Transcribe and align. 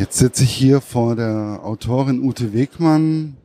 Jetzt 0.00 0.16
sitze 0.16 0.44
ich 0.44 0.54
hier 0.54 0.80
vor 0.80 1.14
der 1.14 1.60
Autorin 1.62 2.24
Ute 2.24 2.54
Wegmann. 2.54 3.36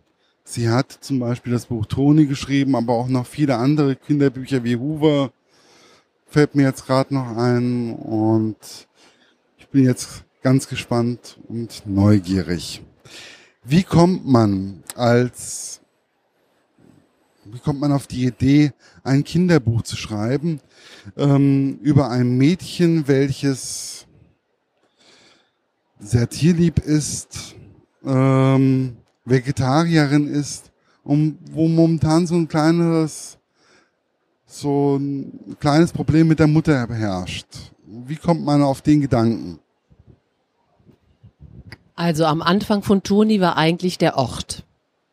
Sie 0.46 0.70
hat 0.70 0.90
zum 0.90 1.20
Beispiel 1.20 1.52
das 1.52 1.66
Buch 1.66 1.86
Toni 1.86 2.28
geschrieben, 2.28 2.78
aber 2.78 2.94
auch 2.94 3.10
noch 3.10 3.26
viele 3.26 3.58
andere 3.58 3.98
Kinderbücher 3.98 4.64
wie 4.64 4.78
Hoover 4.78 5.34
fällt 6.28 6.56
mir 6.56 6.64
jetzt 6.64 6.86
gerade 6.86 7.14
noch 7.14 7.36
ein 7.36 7.92
und 7.92 8.56
ich 9.58 9.68
bin 9.68 9.84
jetzt 9.84 10.24
ganz 10.44 10.70
gespannt 10.70 11.38
und 11.50 11.84
neugierig. 11.86 12.82
Wie 13.66 13.84
kommt 13.84 14.26
man 14.26 14.82
als, 14.96 15.82
wie 17.44 17.60
kommt 17.60 17.82
man 17.82 17.92
auf 17.92 18.08
die 18.08 18.24
Idee, 18.24 18.72
ein 19.04 19.26
Kinderbuch 19.26 19.82
zu 19.82 19.98
schreiben 19.98 20.62
ähm, 21.18 21.80
über 21.82 22.10
ein 22.12 22.38
Mädchen, 22.38 23.10
welches 23.10 24.05
sehr 26.06 26.30
tierlieb 26.30 26.80
ist, 26.80 27.56
ähm, 28.06 28.98
Vegetarierin 29.26 30.28
ist 30.28 30.72
und 31.04 31.38
wo 31.52 31.68
momentan 31.68 32.28
so 32.28 32.36
ein 32.36 32.48
kleines, 32.48 33.38
so 34.46 34.98
ein 34.98 35.58
kleines 35.60 35.92
Problem 35.92 36.28
mit 36.28 36.40
der 36.40 36.48
Mutter 36.48 36.88
herrscht. 36.88 37.48
Wie 37.86 38.16
kommt 38.16 38.46
man 38.46 38.62
auf 38.62 38.82
den 38.82 39.02
Gedanken? 39.02 39.60
Also 41.96 42.26
am 42.26 42.42
Anfang 42.42 42.84
von 42.84 43.04
Toni 43.04 43.40
war 43.42 43.58
eigentlich 43.58 43.98
der 43.98 44.18
Ort. 44.18 44.64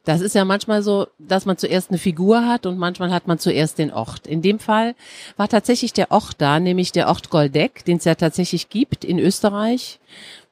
Das 0.05 0.20
ist 0.20 0.34
ja 0.34 0.45
manchmal 0.45 0.83
so, 0.83 1.06
dass 1.20 1.47
man 1.47 1.56
zuerst 1.56 1.91
eine 1.91 1.98
Figur 1.98 2.45
hat 2.47 2.66
und 2.66 2.77
manchmal 2.77 3.12
hat 3.12 3.28
man 3.28 3.38
zuerst 3.38 3.78
den 3.78 3.92
Ort. 3.92 4.27
In 4.27 4.42
dem 4.42 4.59
Fall 4.59 4.97
war 5.36 5.48
tatsächlich 5.48 5.92
der 5.92 6.11
Ort 6.11 6.34
da, 6.38 6.59
nämlich 6.59 6.91
der 6.91 7.06
Ort 7.06 7.30
Goldeck, 7.30 7.84
den 7.84 7.98
es 7.98 8.05
ja 8.05 8.16
tatsächlich 8.16 8.69
gibt 8.69 9.05
in 9.05 9.20
Österreich, 9.20 10.00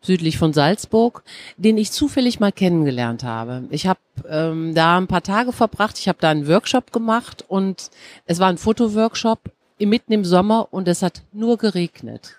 südlich 0.00 0.38
von 0.38 0.52
Salzburg, 0.52 1.22
den 1.56 1.76
ich 1.76 1.92
zufällig 1.92 2.40
mal 2.40 2.52
kennengelernt 2.52 3.22
habe. 3.22 3.64
Ich 3.70 3.86
habe 3.86 4.00
ähm, 4.28 4.74
da 4.74 4.96
ein 4.96 5.06
paar 5.06 5.22
Tage 5.22 5.52
verbracht, 5.52 5.98
ich 5.98 6.08
habe 6.08 6.18
da 6.20 6.30
einen 6.30 6.48
Workshop 6.48 6.92
gemacht 6.92 7.44
und 7.48 7.90
es 8.26 8.38
war 8.38 8.48
ein 8.48 8.58
Fotoworkshop 8.58 9.40
mitten 9.78 10.12
im 10.12 10.24
Sommer 10.24 10.68
und 10.70 10.88
es 10.88 11.02
hat 11.02 11.22
nur 11.32 11.56
geregnet. 11.56 12.36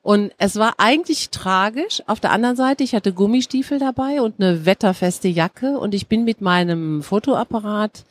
Und 0.00 0.32
es 0.38 0.56
war 0.56 0.74
eigentlich 0.78 1.30
tragisch. 1.30 2.02
Auf 2.06 2.20
der 2.20 2.32
anderen 2.32 2.56
Seite, 2.56 2.84
ich 2.84 2.94
hatte 2.94 3.12
Gummistiefel 3.12 3.78
dabei 3.78 4.22
und 4.22 4.40
eine 4.40 4.64
wetterfeste 4.64 5.28
Jacke 5.28 5.78
und 5.78 5.94
ich 5.94 6.06
bin 6.06 6.24
mit 6.24 6.40
meinem 6.40 7.02
Fotoapparat 7.02 8.04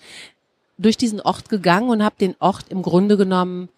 durch 0.77 0.97
diesen 0.97 1.21
Ort 1.21 1.49
gegangen 1.49 1.89
und 1.89 2.03
habe 2.03 2.15
den 2.19 2.35
Ort 2.39 2.65
im 2.69 2.81
Grunde 2.81 3.17
genommen 3.17 3.69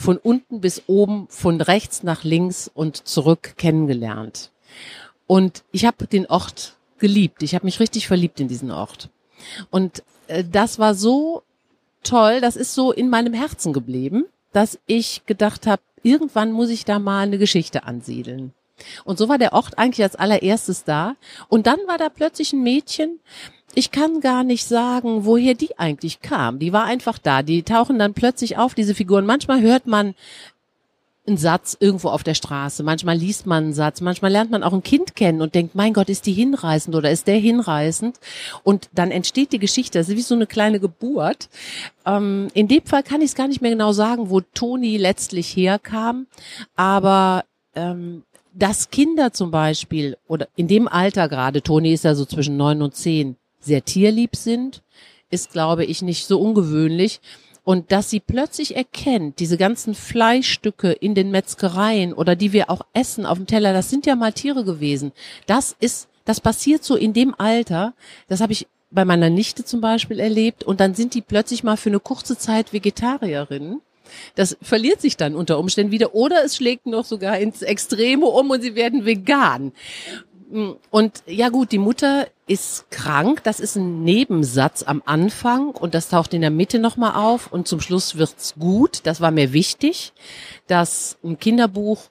von 0.00 0.16
unten 0.16 0.62
bis 0.62 0.84
oben, 0.86 1.26
von 1.28 1.60
rechts 1.60 2.02
nach 2.02 2.24
links 2.24 2.70
und 2.72 3.06
zurück 3.06 3.54
kennengelernt. 3.58 4.50
Und 5.26 5.62
ich 5.72 5.84
habe 5.84 6.06
den 6.06 6.26
Ort 6.26 6.76
geliebt. 6.98 7.42
Ich 7.42 7.54
habe 7.54 7.66
mich 7.66 7.80
richtig 7.80 8.08
verliebt 8.08 8.40
in 8.40 8.48
diesen 8.48 8.70
Ort. 8.70 9.10
Und 9.70 10.02
äh, 10.28 10.42
das 10.42 10.78
war 10.78 10.94
so 10.94 11.42
toll, 12.02 12.40
das 12.40 12.56
ist 12.56 12.74
so 12.74 12.92
in 12.92 13.10
meinem 13.10 13.34
Herzen 13.34 13.74
geblieben, 13.74 14.24
dass 14.52 14.78
ich 14.86 15.26
gedacht 15.26 15.66
habe, 15.66 15.82
irgendwann 16.02 16.50
muss 16.50 16.70
ich 16.70 16.86
da 16.86 16.98
mal 16.98 17.24
eine 17.24 17.36
Geschichte 17.36 17.84
ansiedeln. 17.84 18.54
Und 19.04 19.18
so 19.18 19.28
war 19.28 19.36
der 19.36 19.52
Ort 19.52 19.76
eigentlich 19.76 20.02
als 20.02 20.16
allererstes 20.16 20.84
da. 20.84 21.16
Und 21.48 21.66
dann 21.66 21.78
war 21.86 21.98
da 21.98 22.08
plötzlich 22.08 22.54
ein 22.54 22.62
Mädchen. 22.62 23.20
Ich 23.74 23.90
kann 23.90 24.20
gar 24.20 24.44
nicht 24.44 24.64
sagen, 24.64 25.24
woher 25.24 25.54
die 25.54 25.78
eigentlich 25.78 26.20
kam. 26.20 26.58
Die 26.58 26.72
war 26.72 26.84
einfach 26.84 27.18
da. 27.18 27.42
Die 27.42 27.62
tauchen 27.62 27.98
dann 27.98 28.14
plötzlich 28.14 28.58
auf, 28.58 28.74
diese 28.74 28.94
Figuren. 28.94 29.26
Manchmal 29.26 29.60
hört 29.60 29.86
man 29.86 30.14
einen 31.26 31.36
Satz 31.36 31.76
irgendwo 31.78 32.08
auf 32.08 32.22
der 32.22 32.34
Straße. 32.34 32.82
Manchmal 32.82 33.16
liest 33.16 33.46
man 33.46 33.64
einen 33.64 33.72
Satz. 33.72 34.00
Manchmal 34.00 34.32
lernt 34.32 34.50
man 34.50 34.62
auch 34.62 34.72
ein 34.72 34.82
Kind 34.82 35.14
kennen 35.14 35.40
und 35.40 35.54
denkt, 35.54 35.74
mein 35.74 35.92
Gott, 35.92 36.08
ist 36.08 36.26
die 36.26 36.32
hinreißend 36.32 36.96
oder 36.96 37.10
ist 37.10 37.26
der 37.26 37.36
hinreißend? 37.36 38.18
Und 38.64 38.88
dann 38.92 39.10
entsteht 39.10 39.52
die 39.52 39.58
Geschichte. 39.58 39.98
Das 39.98 40.08
ist 40.08 40.16
wie 40.16 40.22
so 40.22 40.34
eine 40.34 40.46
kleine 40.46 40.80
Geburt. 40.80 41.48
Ähm, 42.06 42.48
in 42.54 42.68
dem 42.68 42.84
Fall 42.84 43.02
kann 43.02 43.20
ich 43.20 43.30
es 43.30 43.34
gar 43.34 43.48
nicht 43.48 43.62
mehr 43.62 43.70
genau 43.70 43.92
sagen, 43.92 44.30
wo 44.30 44.40
Toni 44.40 44.96
letztlich 44.96 45.54
herkam. 45.54 46.26
Aber 46.74 47.44
ähm, 47.74 48.24
dass 48.52 48.90
Kinder 48.90 49.32
zum 49.32 49.50
Beispiel 49.50 50.16
oder 50.26 50.48
in 50.56 50.68
dem 50.68 50.88
Alter 50.88 51.28
gerade, 51.28 51.62
Toni 51.62 51.92
ist 51.92 52.04
ja 52.04 52.14
so 52.14 52.24
zwischen 52.24 52.56
neun 52.56 52.82
und 52.82 52.96
zehn, 52.96 53.36
sehr 53.60 53.84
tierlieb 53.84 54.36
sind, 54.36 54.82
ist, 55.30 55.52
glaube 55.52 55.84
ich, 55.84 56.02
nicht 56.02 56.26
so 56.26 56.40
ungewöhnlich. 56.40 57.20
Und 57.62 57.92
dass 57.92 58.10
sie 58.10 58.20
plötzlich 58.20 58.74
erkennt, 58.74 59.38
diese 59.38 59.56
ganzen 59.56 59.94
Fleischstücke 59.94 60.92
in 60.92 61.14
den 61.14 61.30
Metzgereien 61.30 62.12
oder 62.14 62.34
die 62.34 62.52
wir 62.52 62.70
auch 62.70 62.82
essen 62.94 63.26
auf 63.26 63.38
dem 63.38 63.46
Teller, 63.46 63.72
das 63.72 63.90
sind 63.90 64.06
ja 64.06 64.16
mal 64.16 64.32
Tiere 64.32 64.64
gewesen. 64.64 65.12
Das 65.46 65.76
ist, 65.78 66.08
das 66.24 66.40
passiert 66.40 66.82
so 66.82 66.96
in 66.96 67.12
dem 67.12 67.34
Alter. 67.38 67.92
Das 68.28 68.40
habe 68.40 68.52
ich 68.52 68.66
bei 68.90 69.04
meiner 69.04 69.30
Nichte 69.30 69.64
zum 69.64 69.80
Beispiel 69.80 70.20
erlebt. 70.20 70.64
Und 70.64 70.80
dann 70.80 70.94
sind 70.94 71.14
die 71.14 71.20
plötzlich 71.20 71.62
mal 71.62 71.76
für 71.76 71.90
eine 71.90 72.00
kurze 72.00 72.36
Zeit 72.36 72.72
Vegetarierinnen. 72.72 73.80
Das 74.34 74.56
verliert 74.60 75.00
sich 75.00 75.16
dann 75.16 75.36
unter 75.36 75.58
Umständen 75.58 75.92
wieder 75.92 76.14
oder 76.14 76.44
es 76.44 76.56
schlägt 76.56 76.86
noch 76.86 77.04
sogar 77.04 77.38
ins 77.38 77.62
Extreme 77.62 78.26
um 78.26 78.50
und 78.50 78.62
sie 78.62 78.74
werden 78.74 79.04
vegan. 79.04 79.72
Und 80.90 81.22
ja 81.26 81.48
gut, 81.48 81.70
die 81.72 81.78
Mutter 81.78 82.26
ist 82.46 82.90
krank. 82.90 83.44
Das 83.44 83.60
ist 83.60 83.76
ein 83.76 84.02
Nebensatz 84.02 84.82
am 84.82 85.02
Anfang 85.06 85.70
und 85.70 85.94
das 85.94 86.08
taucht 86.08 86.34
in 86.34 86.40
der 86.40 86.50
Mitte 86.50 86.80
nochmal 86.80 87.14
auf 87.14 87.52
und 87.52 87.68
zum 87.68 87.80
Schluss 87.80 88.16
wird's 88.16 88.54
gut. 88.58 89.00
Das 89.04 89.20
war 89.20 89.30
mir 89.30 89.52
wichtig, 89.52 90.12
dass 90.66 91.16
ein 91.22 91.38
Kinderbuch 91.38 92.02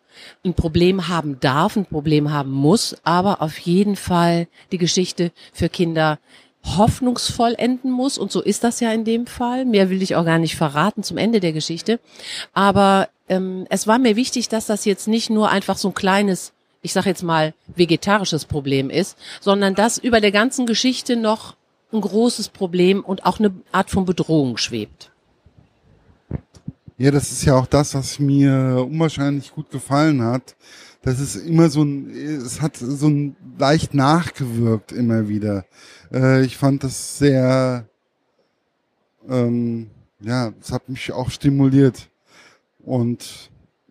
ein 0.46 0.54
Problem 0.54 1.10
haben 1.10 1.40
darf, 1.42 1.76
ein 1.76 1.86
Problem 1.86 2.32
haben 2.32 2.52
muss, 2.52 2.96
aber 3.04 3.42
auf 3.42 3.58
jeden 3.60 3.98
Fall 3.98 4.48
die 4.72 4.78
Geschichte 4.78 5.32
für 5.52 5.68
Kinder 5.68 6.20
hoffnungsvoll 6.64 7.56
enden 7.58 7.92
muss. 7.92 8.18
Und 8.18 8.32
so 8.32 8.42
ist 8.42 8.64
das 8.64 8.80
ja 8.80 8.92
in 8.92 9.04
dem 9.04 9.28
Fall. 9.28 9.66
Mehr 9.66 9.90
will 9.90 10.02
ich 10.02 10.16
auch 10.16 10.26
gar 10.26 10.40
nicht 10.40 10.56
verraten 10.56 11.04
zum 11.04 11.18
Ende 11.18 11.40
der 11.40 11.54
Geschichte. 11.54 12.00
Aber 12.54 13.10
ähm, 13.28 13.66
es 13.70 13.88
war 13.88 14.00
mir 14.00 14.16
wichtig, 14.16 14.50
dass 14.50 14.66
das 14.66 14.86
jetzt 14.86 15.08
nicht 15.08 15.30
nur 15.30 15.50
einfach 15.50 15.78
so 15.78 15.90
ein 15.90 15.94
kleines 15.94 16.54
ich 16.82 16.94
sage 16.94 17.10
jetzt 17.10 17.24
mal, 17.24 17.54
vegetarisches 17.76 18.46
Problem 18.46 18.90
ist, 18.90 19.18
sondern 19.42 19.76
dass 19.76 19.98
über 19.98 20.22
der 20.22 20.32
ganzen 20.32 20.66
Geschichte 20.66 21.16
noch 21.16 21.56
ein 21.92 22.02
großes 22.02 22.50
Problem 22.50 23.04
und 23.04 23.26
auch 23.26 23.40
eine 23.40 23.54
Art 23.72 23.90
von 23.90 24.06
Bedrohung 24.06 24.58
schwebt. 24.58 25.12
Ja, 26.98 27.12
das 27.12 27.32
ist 27.32 27.46
ja 27.46 27.56
auch 27.56 27.66
das, 27.66 27.96
was 27.96 28.20
mir 28.20 28.86
unwahrscheinlich 28.88 29.54
gut 29.54 29.72
gefallen 29.72 30.22
hat. 30.22 30.56
Das 31.02 31.20
ist 31.20 31.36
immer 31.36 31.70
so 31.70 31.82
ein, 31.82 32.10
es 32.12 32.62
hat 32.62 32.76
so 32.76 33.08
ein 33.08 33.38
leicht 33.58 33.94
nachgewirkt 33.94 34.92
immer 34.92 35.30
wieder. 35.30 35.66
Äh, 36.12 36.44
ich 36.44 36.58
fand 36.58 36.84
das 36.84 37.18
sehr, 37.18 37.88
ähm, 39.30 39.90
ja, 40.20 40.52
es 40.60 40.74
hat 40.74 40.90
mich 40.90 41.14
auch 41.14 41.30
stimuliert. 41.30 42.10
Und 42.84 43.50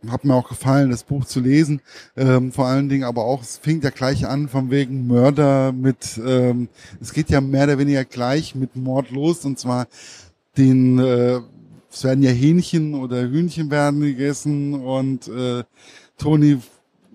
hat 0.08 0.24
mir 0.24 0.34
auch 0.34 0.48
gefallen, 0.48 0.90
das 0.90 1.02
Buch 1.02 1.24
zu 1.24 1.40
lesen. 1.40 1.80
Ähm, 2.16 2.52
vor 2.52 2.66
allen 2.66 2.88
Dingen 2.88 3.04
aber 3.04 3.24
auch, 3.24 3.42
es 3.42 3.58
fing 3.58 3.80
ja 3.82 3.90
gleich 3.90 4.26
an 4.26 4.48
von 4.48 4.70
wegen 4.70 5.06
Mörder 5.06 5.72
mit, 5.72 6.20
ähm, 6.24 6.68
es 7.00 7.12
geht 7.12 7.30
ja 7.30 7.40
mehr 7.40 7.64
oder 7.64 7.78
weniger 7.78 8.04
gleich 8.04 8.54
mit 8.54 8.76
Mord 8.76 9.10
los 9.10 9.44
und 9.44 9.58
zwar 9.58 9.88
den, 10.56 10.98
äh, 10.98 11.40
es 11.90 12.04
werden 12.04 12.22
ja 12.22 12.30
Hähnchen 12.30 12.94
oder 12.94 13.22
Hühnchen 13.22 13.70
werden 13.70 14.00
gegessen 14.00 14.74
und 14.74 15.28
äh, 15.28 15.64
Toni 16.16 16.58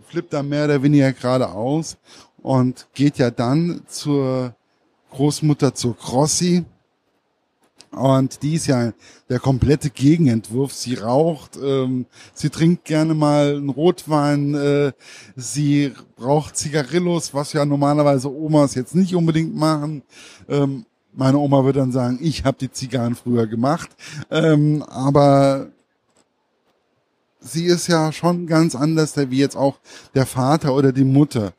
flippt 0.07 0.33
da 0.33 0.43
mehr 0.43 0.65
oder 0.65 0.83
weniger 0.83 1.13
gerade 1.13 1.49
aus 1.49 1.97
und 2.41 2.87
geht 2.93 3.17
ja 3.17 3.31
dann 3.31 3.81
zur 3.87 4.55
Großmutter 5.11 5.73
zur 5.73 5.97
Crossi 5.97 6.65
und 7.93 8.41
die 8.41 8.55
ist 8.55 8.67
ja 8.67 8.91
der 9.29 9.39
komplette 9.39 9.89
Gegenentwurf. 9.89 10.73
Sie 10.73 10.95
raucht, 10.95 11.57
ähm, 11.61 12.07
sie 12.33 12.49
trinkt 12.49 12.85
gerne 12.85 13.13
mal 13.13 13.55
einen 13.55 13.69
Rotwein, 13.69 14.55
äh, 14.55 14.91
sie 15.35 15.93
raucht 16.19 16.57
Zigarillos, 16.57 17.33
was 17.33 17.53
ja 17.53 17.65
normalerweise 17.65 18.31
Omas 18.31 18.75
jetzt 18.75 18.95
nicht 18.95 19.15
unbedingt 19.15 19.55
machen. 19.55 20.01
Ähm, 20.49 20.85
meine 21.13 21.37
Oma 21.37 21.63
würde 21.63 21.79
dann 21.79 21.91
sagen, 21.91 22.17
ich 22.21 22.43
habe 22.43 22.57
die 22.59 22.71
Zigarren 22.71 23.15
früher 23.15 23.45
gemacht. 23.45 23.91
Ähm, 24.31 24.81
aber 24.83 25.67
sie 27.39 27.65
ist 27.65 27.87
ja 27.87 28.11
schon 28.11 28.47
ganz 28.47 28.73
anders, 28.75 29.15
wie 29.15 29.37
jetzt 29.37 29.55
auch 29.55 29.77
der 30.15 30.25
Vater 30.25 30.73
oder 30.73 30.91
die 30.91 31.03
Mutter. 31.03 31.53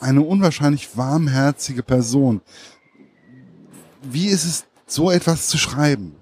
Eine 0.00 0.22
unwahrscheinlich 0.22 0.96
warmherzige 0.96 1.82
Person. 1.82 2.40
Wie 4.02 4.26
ist 4.26 4.44
es 4.44 4.64
so 4.94 5.10
etwas 5.10 5.48
zu 5.48 5.58
schreiben? 5.58 6.16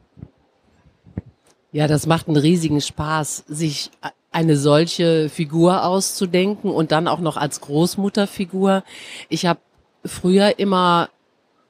Ja, 1.72 1.86
das 1.86 2.06
macht 2.06 2.28
einen 2.28 2.36
riesigen 2.36 2.80
Spaß, 2.80 3.44
sich 3.48 3.90
eine 4.30 4.56
solche 4.56 5.28
Figur 5.28 5.84
auszudenken 5.84 6.70
und 6.70 6.92
dann 6.92 7.08
auch 7.08 7.20
noch 7.20 7.36
als 7.36 7.60
Großmutterfigur. 7.60 8.82
Ich 9.28 9.46
habe 9.46 9.60
früher 10.04 10.58
immer 10.58 11.08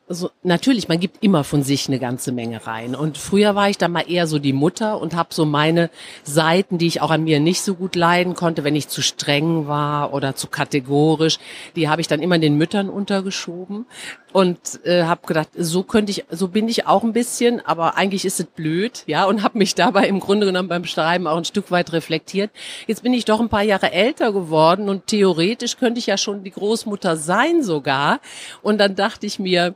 so, 0.09 0.31
natürlich, 0.43 0.89
man 0.89 1.01
gibt 1.01 1.23
immer 1.23 1.45
von 1.45 1.63
sich 1.63 1.89
eine 1.89 1.99
ganze 1.99 2.33
Menge 2.33 2.67
rein. 2.67 2.95
Und 2.95 3.19
früher 3.19 3.55
war 3.55 3.71
ich 3.71 3.79
dann 3.79 3.93
mal 3.93 4.11
eher 4.11 4.27
so 4.27 4.39
die 4.39 4.53
Mutter 4.53 5.01
und 5.01 5.15
habe 5.15 5.33
so 5.33 5.45
meine 5.47 5.91
Seiten, 6.25 6.77
die 6.77 6.87
ich 6.87 7.01
auch 7.01 7.11
an 7.11 7.25
mir 7.25 7.41
nicht 7.41 7.63
so 7.63 7.75
gut 7.75 7.95
leiden 7.95 8.35
konnte, 8.35 8.65
wenn 8.65 8.77
ich 8.77 8.89
zu 8.89 9.01
streng 9.01 9.69
war 9.69 10.13
oder 10.13 10.35
zu 10.35 10.49
kategorisch, 10.49 11.39
die 11.77 11.89
habe 11.89 12.01
ich 12.01 12.09
dann 12.09 12.21
immer 12.21 12.39
den 12.39 12.57
Müttern 12.57 12.91
untergeschoben 12.91 13.87
und 14.33 14.85
äh, 14.85 15.05
habe 15.05 15.27
gedacht, 15.27 15.49
so 15.57 15.83
könnte 15.83 16.11
ich, 16.11 16.25
so 16.31 16.49
bin 16.49 16.69
ich 16.69 16.87
auch 16.87 17.05
ein 17.05 17.13
bisschen, 17.13 17.65
aber 17.65 17.97
eigentlich 17.97 18.25
ist 18.25 18.41
es 18.41 18.47
blöd, 18.47 19.05
ja, 19.07 19.25
und 19.25 19.43
habe 19.43 19.59
mich 19.59 19.75
dabei 19.75 20.09
im 20.09 20.21
Grunde 20.21 20.47
genommen 20.47 20.69
beim 20.69 20.85
Schreiben 20.85 21.27
auch 21.27 21.37
ein 21.37 21.45
Stück 21.45 21.71
weit 21.71 21.93
reflektiert. 21.93 22.51
Jetzt 22.87 23.03
bin 23.03 23.15
ich 23.15 23.25
doch 23.25 23.41
ein 23.41 23.49
paar 23.49 23.63
Jahre 23.63 23.93
älter 23.93 24.33
geworden 24.33 24.89
und 24.89 25.07
theoretisch 25.07 25.77
könnte 25.77 25.99
ich 25.99 26.07
ja 26.07 26.17
schon 26.17 26.45
die 26.45 26.51
Großmutter 26.51 27.17
sein 27.17 27.63
sogar. 27.63 28.21
Und 28.63 28.79
dann 28.79 28.97
dachte 28.97 29.27
ich 29.27 29.39
mir, 29.39 29.75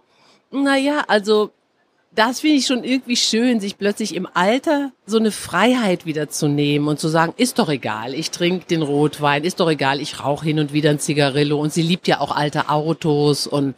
naja, 0.62 1.04
also 1.08 1.50
das 2.16 2.40
finde 2.40 2.56
ich 2.56 2.66
schon 2.66 2.82
irgendwie 2.82 3.16
schön, 3.16 3.60
sich 3.60 3.76
plötzlich 3.76 4.14
im 4.14 4.26
Alter 4.32 4.90
so 5.04 5.18
eine 5.18 5.30
Freiheit 5.30 6.06
wieder 6.06 6.30
zu 6.30 6.48
nehmen 6.48 6.88
und 6.88 6.98
zu 6.98 7.08
sagen, 7.08 7.34
ist 7.36 7.58
doch 7.58 7.68
egal, 7.68 8.14
ich 8.14 8.30
trinke 8.30 8.66
den 8.66 8.80
Rotwein, 8.82 9.44
ist 9.44 9.60
doch 9.60 9.70
egal, 9.70 10.00
ich 10.00 10.24
rauche 10.24 10.46
hin 10.46 10.58
und 10.58 10.72
wieder 10.72 10.90
ein 10.90 10.98
Zigarillo 10.98 11.60
und 11.60 11.74
sie 11.74 11.82
liebt 11.82 12.08
ja 12.08 12.20
auch 12.20 12.34
alte 12.34 12.70
Autos 12.70 13.46
und 13.46 13.74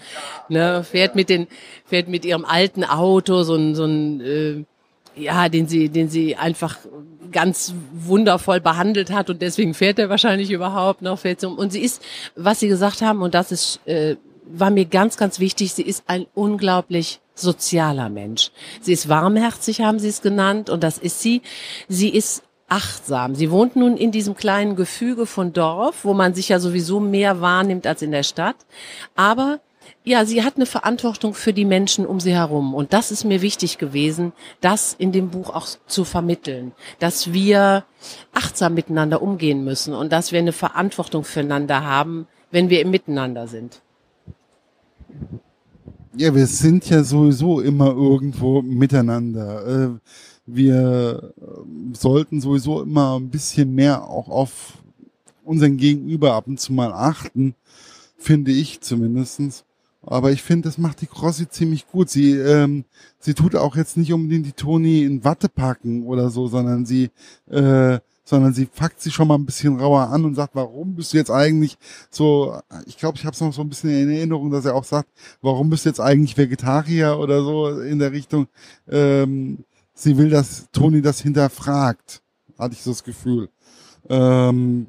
ne, 0.49 0.85
fährt 0.85 1.17
mit 1.17 1.29
den 1.29 1.49
fährt 1.85 2.09
mit 2.09 2.25
ihrem 2.25 2.45
alten 2.45 2.85
Auto 2.85 3.43
so 3.43 3.57
ein 3.57 3.75
so 3.75 3.85
ein 3.85 4.21
äh, 4.21 4.65
ja, 5.17 5.49
den 5.49 5.67
sie 5.67 5.89
den 5.89 6.09
sie 6.09 6.37
einfach 6.37 6.79
ganz 7.33 7.75
wundervoll 7.93 8.61
behandelt 8.61 9.11
hat 9.11 9.31
und 9.31 9.43
deswegen 9.43 9.75
fährt 9.75 9.99
er 9.99 10.11
wahrscheinlich 10.11 10.53
überhaupt 10.53 11.03
noch 11.03 11.19
fährt 11.19 11.41
so, 11.41 11.51
und 11.51 11.73
sie 11.73 11.83
ist, 11.83 12.03
was 12.37 12.61
sie 12.61 12.69
gesagt 12.69 13.03
haben 13.03 13.21
und 13.21 13.35
das 13.35 13.51
ist 13.51 13.81
äh, 13.87 14.17
war 14.51 14.71
mir 14.71 14.85
ganz, 14.85 15.17
ganz 15.17 15.41
wichtig, 15.41 15.73
sie 15.73 15.83
ist 15.83 16.05
ein 16.07 16.27
unglaublich 16.35 17.21
sozialer 17.35 18.09
Mensch. 18.09 18.51
Sie 18.81 18.93
ist 18.93 19.09
warmherzig, 19.09 19.81
haben 19.81 19.99
sie 19.99 20.09
es 20.09 20.23
genannt, 20.23 20.71
und 20.71 20.83
das 20.83 20.99
ist 20.99 21.21
sie. 21.21 21.43
Sie 21.89 22.09
ist 22.09 22.43
achtsam. 22.69 23.35
Sie 23.35 23.51
wohnt 23.51 23.77
nun 23.77 23.97
in 23.97 24.13
diesem 24.13 24.37
kleinen 24.37 24.77
Gefüge 24.77 25.27
von 25.27 25.53
Dorf, 25.53 26.05
wo 26.05 26.15
man 26.15 26.35
sich 26.35 26.51
ja 26.51 26.61
sowieso 26.61 27.01
mehr 27.01 27.41
wahrnimmt 27.41 27.87
als 27.87 28.03
in 28.03 28.11
der 28.11 28.23
Stadt. 28.23 28.57
Aber 29.15 29.61
ja, 30.05 30.25
sie 30.25 30.43
hat 30.43 30.57
eine 30.57 30.67
Verantwortung 30.67 31.35
für 31.35 31.53
die 31.53 31.65
Menschen 31.65 32.07
um 32.07 32.21
sie 32.21 32.35
herum. 32.35 32.75
Und 32.75 32.93
das 32.93 33.11
ist 33.11 33.25
mir 33.25 33.43
wichtig 33.43 33.79
gewesen, 33.79 34.33
das 34.61 34.95
in 34.95 35.13
dem 35.13 35.31
Buch 35.31 35.51
auch 35.51 35.67
zu 35.87 36.05
vermitteln, 36.05 36.73
dass 36.99 37.33
wir 37.33 37.85
achtsam 38.33 38.75
miteinander 38.75 39.23
umgehen 39.23 39.65
müssen 39.65 39.95
und 39.95 40.13
dass 40.13 40.33
wir 40.33 40.39
eine 40.39 40.53
Verantwortung 40.53 41.25
füreinander 41.25 41.85
haben, 41.85 42.27
wenn 42.51 42.71
wir 42.71 42.81
im 42.81 42.91
Miteinander 42.91 43.49
sind. 43.49 43.81
Ja, 46.17 46.35
wir 46.35 46.47
sind 46.47 46.89
ja 46.89 47.05
sowieso 47.05 47.61
immer 47.61 47.89
irgendwo 47.89 48.63
miteinander. 48.63 49.67
Äh, 49.67 49.89
wir 50.47 51.33
äh, 51.37 51.95
sollten 51.97 52.41
sowieso 52.41 52.83
immer 52.83 53.19
ein 53.19 53.31
bisschen 53.31 53.75
mehr 53.75 54.05
auch 54.05 54.29
auf 54.29 54.79
unseren 55.45 55.77
Gegenüber 55.77 56.35
ab 56.35 56.47
und 56.47 56.59
zu 56.59 56.73
mal 56.73 56.93
achten, 56.93 57.55
finde 58.17 58.51
ich 58.51 58.81
zumindestens. 58.81 59.65
Aber 60.03 60.33
ich 60.33 60.43
finde, 60.43 60.69
das 60.69 60.79
macht 60.79 61.01
die 61.03 61.07
Crossi 61.07 61.49
ziemlich 61.49 61.87
gut. 61.87 62.09
Sie, 62.09 62.33
ähm, 62.33 62.85
sie 63.19 63.35
tut 63.35 63.55
auch 63.57 63.77
jetzt 63.77 63.97
nicht 63.97 64.13
unbedingt 64.13 64.47
die 64.47 64.53
Toni 64.53 65.05
in 65.05 65.25
Watte 65.25 65.49
packen 65.49 66.07
oder 66.07 66.31
so, 66.31 66.49
sondern 66.49 66.87
sie 66.87 67.11
äh, 67.51 67.99
sondern 68.29 68.53
sie 68.53 68.67
packt 68.67 69.01
sie 69.01 69.11
schon 69.11 69.27
mal 69.27 69.37
ein 69.37 69.47
bisschen 69.47 69.81
rauer 69.81 70.11
an 70.11 70.27
und 70.27 70.35
sagt, 70.35 70.55
warum 70.55 70.95
bist 70.95 71.15
du 71.15 71.17
jetzt 71.17 71.31
eigentlich 71.31 71.79
so, 72.11 72.61
ich 72.85 72.99
glaube, 72.99 73.17
ich 73.17 73.25
habe 73.25 73.33
es 73.33 73.41
noch 73.41 73.55
so 73.55 73.63
ein 73.63 73.71
bisschen 73.71 73.89
in 73.89 74.11
Erinnerung, 74.11 74.51
dass 74.51 74.67
er 74.67 74.75
auch 74.75 74.85
sagt, 74.85 75.09
warum 75.41 75.71
bist 75.71 75.87
du 75.87 75.89
jetzt 75.89 75.99
eigentlich 75.99 76.37
Vegetarier 76.37 77.19
oder 77.19 77.43
so 77.43 77.81
in 77.81 77.99
der 77.99 78.13
Richtung. 78.13 78.49
Ähm, 78.87 79.65
sie 79.95 80.19
will, 80.19 80.29
dass 80.29 80.67
Toni 80.73 81.01
das 81.01 81.23
hinterfragt, 81.23 82.21
hatte 82.59 82.75
ich 82.75 82.83
so 82.83 82.91
das 82.91 83.03
Gefühl. 83.03 83.49
Ähm, 84.11 84.89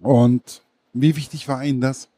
und 0.00 0.60
wie 0.92 1.16
wichtig 1.16 1.48
war 1.48 1.64
Ihnen 1.64 1.80
das? 1.80 2.08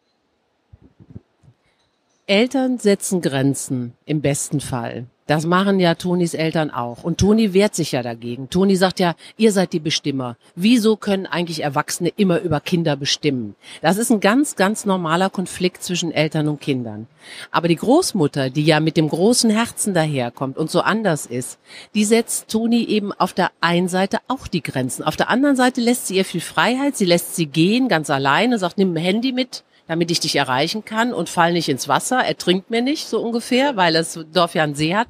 Eltern 2.26 2.78
setzen 2.78 3.20
Grenzen 3.20 3.92
im 4.06 4.22
besten 4.22 4.60
Fall. 4.60 5.06
Das 5.26 5.44
machen 5.44 5.80
ja 5.80 5.96
Tonis 5.96 6.34
Eltern 6.34 6.70
auch. 6.70 7.02
Und 7.02 7.18
Toni 7.18 7.52
wehrt 7.52 7.74
sich 7.74 7.92
ja 7.92 8.02
dagegen. 8.02 8.48
Toni 8.48 8.76
sagt 8.76 9.00
ja, 9.00 9.16
ihr 9.36 9.50
seid 9.50 9.72
die 9.72 9.80
Bestimmer. 9.80 10.36
Wieso 10.54 10.96
können 10.96 11.26
eigentlich 11.26 11.64
Erwachsene 11.64 12.12
immer 12.16 12.40
über 12.40 12.60
Kinder 12.60 12.94
bestimmen? 12.94 13.56
Das 13.82 13.98
ist 13.98 14.10
ein 14.10 14.20
ganz, 14.20 14.54
ganz 14.54 14.84
normaler 14.84 15.28
Konflikt 15.28 15.82
zwischen 15.82 16.12
Eltern 16.12 16.46
und 16.46 16.60
Kindern. 16.60 17.08
Aber 17.50 17.66
die 17.66 17.74
Großmutter, 17.74 18.50
die 18.50 18.64
ja 18.64 18.78
mit 18.78 18.96
dem 18.96 19.08
großen 19.08 19.50
Herzen 19.50 19.94
daherkommt 19.94 20.56
und 20.56 20.70
so 20.70 20.80
anders 20.80 21.26
ist, 21.26 21.58
die 21.94 22.04
setzt 22.04 22.48
Toni 22.48 22.84
eben 22.84 23.12
auf 23.12 23.32
der 23.32 23.50
einen 23.60 23.88
Seite 23.88 24.18
auch 24.28 24.46
die 24.46 24.62
Grenzen. 24.62 25.02
Auf 25.02 25.16
der 25.16 25.28
anderen 25.28 25.56
Seite 25.56 25.80
lässt 25.80 26.06
sie 26.06 26.16
ihr 26.16 26.24
viel 26.24 26.40
Freiheit. 26.40 26.96
Sie 26.96 27.04
lässt 27.04 27.34
sie 27.34 27.46
gehen 27.46 27.88
ganz 27.88 28.10
alleine, 28.10 28.58
sagt, 28.60 28.78
nimm 28.78 28.94
ein 28.94 29.02
Handy 29.02 29.32
mit, 29.32 29.64
damit 29.86 30.10
ich 30.10 30.20
dich 30.20 30.36
erreichen 30.36 30.84
kann 30.84 31.12
und 31.12 31.28
fall 31.28 31.52
nicht 31.52 31.68
ins 31.68 31.88
Wasser, 31.88 32.24
ertrinkt 32.24 32.70
mir 32.70 32.82
nicht, 32.82 33.06
so 33.06 33.20
ungefähr, 33.20 33.76
weil 33.76 33.92
das 33.92 34.18
Dorf 34.32 34.54
ja 34.54 34.64
einen 34.64 34.74
See 34.74 34.94
hat. 34.94 35.08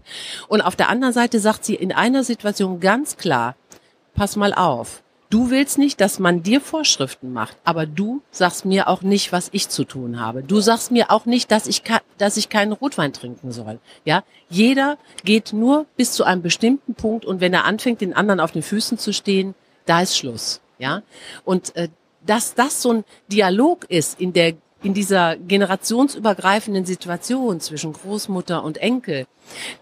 Und 0.49 0.61
auf 0.61 0.77
der 0.77 0.89
anderen 0.89 1.15
Seite 1.15 1.41
sagt 1.41 1.65
sie 1.65 1.75
in 1.75 1.93
einer 1.93 2.25
Situation 2.25 2.81
ganz 2.81 3.17
klar, 3.17 3.57
pass 4.15 4.37
mal 4.37 4.55
auf, 4.55 5.03
Du 5.29 5.51
willst 5.51 5.77
nicht, 5.77 6.01
dass 6.01 6.21
man 6.21 6.45
dir 6.45 6.61
Vorschriften 6.61 7.33
macht, 7.33 7.57
aber 7.65 7.85
du 7.85 8.23
sagst 8.31 8.65
mir 8.65 8.87
auch 8.87 9.03
nicht, 9.03 9.33
was 9.33 9.49
ich 9.51 9.69
zu 9.69 9.83
tun 9.83 10.21
habe. 10.21 10.45
Du 10.45 10.61
sagst 10.61 10.93
mir 10.93 11.11
auch 11.11 11.27
nicht, 11.27 11.51
dass 11.51 11.67
ich, 11.67 11.83
dass 12.17 12.37
ich 12.37 12.49
keinen 12.49 12.71
Rotwein 12.71 13.13
trinken 13.13 13.51
soll. 13.51 13.81
Ja, 14.05 14.23
jeder 14.49 14.99
geht 15.25 15.53
nur 15.53 15.87
bis 15.97 16.13
zu 16.13 16.23
einem 16.23 16.43
bestimmten 16.43 16.95
Punkt 16.95 17.25
und 17.25 17.41
wenn 17.41 17.53
er 17.53 17.65
anfängt, 17.65 18.03
den 18.03 18.15
anderen 18.15 18.39
auf 18.39 18.53
den 18.53 18.63
Füßen 18.63 18.99
zu 18.99 19.13
stehen, 19.13 19.57
da 19.85 20.01
ist 20.01 20.17
Schluss. 20.17 20.61
Ja, 20.79 21.03
und 21.45 21.75
äh, 21.75 21.89
dass 22.25 22.55
das 22.55 22.83
so 22.83 22.93
ein 22.93 23.05
Dialog 23.29 23.85
ist 23.89 24.21
in 24.21 24.33
der 24.33 24.55
in 24.83 24.95
dieser 24.95 25.37
generationsübergreifenden 25.37 26.85
Situation 26.85 27.61
zwischen 27.61 27.93
Großmutter 27.93 28.63
und 28.63 28.79
Enkel, 28.79 29.27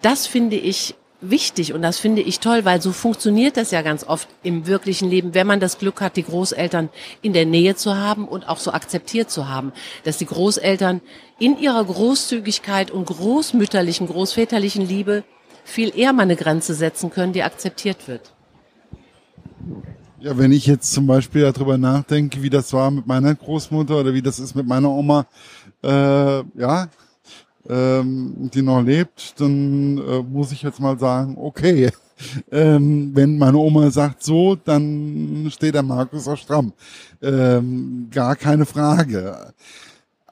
das 0.02 0.26
finde 0.26 0.56
ich 0.56 0.94
wichtig 1.30 1.72
und 1.72 1.82
das 1.82 1.98
finde 1.98 2.22
ich 2.22 2.40
toll, 2.40 2.64
weil 2.64 2.80
so 2.80 2.92
funktioniert 2.92 3.56
das 3.56 3.70
ja 3.70 3.82
ganz 3.82 4.04
oft 4.04 4.28
im 4.42 4.66
wirklichen 4.66 5.08
Leben, 5.08 5.34
wenn 5.34 5.46
man 5.46 5.60
das 5.60 5.78
Glück 5.78 6.00
hat, 6.00 6.16
die 6.16 6.22
Großeltern 6.22 6.90
in 7.22 7.32
der 7.32 7.46
Nähe 7.46 7.76
zu 7.76 7.96
haben 7.96 8.28
und 8.28 8.48
auch 8.48 8.58
so 8.58 8.72
akzeptiert 8.72 9.30
zu 9.30 9.48
haben, 9.48 9.72
dass 10.04 10.18
die 10.18 10.26
Großeltern 10.26 11.00
in 11.38 11.58
ihrer 11.58 11.84
Großzügigkeit 11.84 12.90
und 12.90 13.06
großmütterlichen, 13.06 14.06
großväterlichen 14.06 14.86
Liebe 14.86 15.24
viel 15.64 15.96
eher 15.98 16.12
mal 16.12 16.22
eine 16.22 16.36
Grenze 16.36 16.74
setzen 16.74 17.10
können, 17.10 17.32
die 17.32 17.42
akzeptiert 17.42 18.06
wird. 18.06 18.32
Ja, 20.24 20.38
wenn 20.38 20.52
ich 20.52 20.64
jetzt 20.64 20.90
zum 20.90 21.06
Beispiel 21.06 21.42
darüber 21.42 21.76
nachdenke, 21.76 22.40
wie 22.40 22.48
das 22.48 22.72
war 22.72 22.90
mit 22.90 23.06
meiner 23.06 23.34
Großmutter 23.34 24.00
oder 24.00 24.14
wie 24.14 24.22
das 24.22 24.38
ist 24.38 24.54
mit 24.54 24.66
meiner 24.66 24.88
Oma, 24.88 25.26
äh, 25.82 26.42
ja, 26.58 26.88
ähm, 27.68 28.50
die 28.54 28.62
noch 28.62 28.80
lebt, 28.80 29.38
dann 29.38 29.98
äh, 29.98 30.22
muss 30.22 30.50
ich 30.50 30.62
jetzt 30.62 30.80
mal 30.80 30.98
sagen, 30.98 31.36
okay, 31.38 31.90
ähm, 32.50 33.10
wenn 33.14 33.36
meine 33.36 33.58
Oma 33.58 33.90
sagt 33.90 34.22
so, 34.22 34.56
dann 34.56 35.46
steht 35.50 35.74
der 35.74 35.82
Markus 35.82 36.26
auch 36.26 36.38
stramm. 36.38 36.72
Ähm, 37.20 38.08
gar 38.10 38.34
keine 38.34 38.64
Frage. 38.64 39.52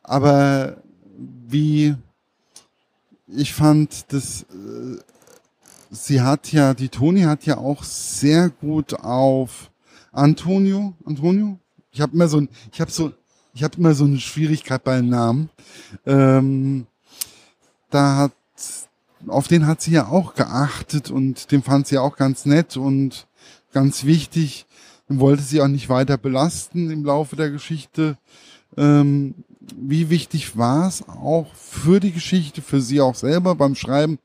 Aber 0.03 0.79
wie 1.49 1.95
ich 3.29 3.53
fand, 3.53 4.11
dass 4.11 4.45
äh, 4.45 4.97
sie 5.91 6.23
hat 6.23 6.51
ja, 6.51 6.73
die 6.73 6.89
Toni 6.89 7.25
hat 7.25 7.45
ja 7.45 7.59
auch 7.59 7.83
sehr 7.83 8.49
gut 8.49 8.95
auf 8.95 9.69
Antonio, 10.13 10.95
Antonio? 11.05 11.59
Ich 11.91 12.01
habe 12.01 12.15
immer 12.15 12.29
so 12.29 12.39
ein, 12.39 12.49
ich 12.73 12.81
habe 12.81 12.91
so, 12.91 13.13
ich 13.55 13.63
habe 13.63 13.77
immer 13.79 13.95
so 13.95 14.05
eine 14.05 14.19
Schwierigkeit 14.19 14.85
bei 14.85 15.01
Namen. 15.01 15.51
Ähm, 16.07 16.87
da 17.91 18.17
hat, 18.17 18.33
auf 19.27 19.49
den 19.49 19.67
hat 19.67 19.81
sie 19.83 19.93
ja 19.93 20.09
auch 20.09 20.35
geachtet 20.35 21.11
und 21.11 21.51
den 21.51 21.63
fand 21.63 21.87
sie 21.87 21.99
auch 21.99 22.17
ganz 22.17 22.47
nett 22.47 22.77
und 22.77 23.27
ganz 23.73 24.05
wichtig 24.05 24.67
und 25.09 25.21
wollte 25.21 25.43
sie 25.43 25.61
auch 25.61 25.69
nicht 25.69 25.89
weiter 25.89 26.17
belasten 26.17 26.91
im 26.91 27.05
Laufe 27.05 27.37
der 27.37 27.51
Geschichte. 27.51 28.17
Ähm, 28.77 29.35
wie 29.77 30.11
wichtig 30.11 30.57
war 30.57 30.89
es 30.89 31.07
auch 31.07 31.55
für 31.55 32.01
die 32.01 32.13
Geschichte, 32.13 32.63
für 32.63 32.81
sie 32.81 33.01
auch 33.01 33.15
selber 33.15 33.55
beim 33.55 33.75
Schreiben, 33.75 34.19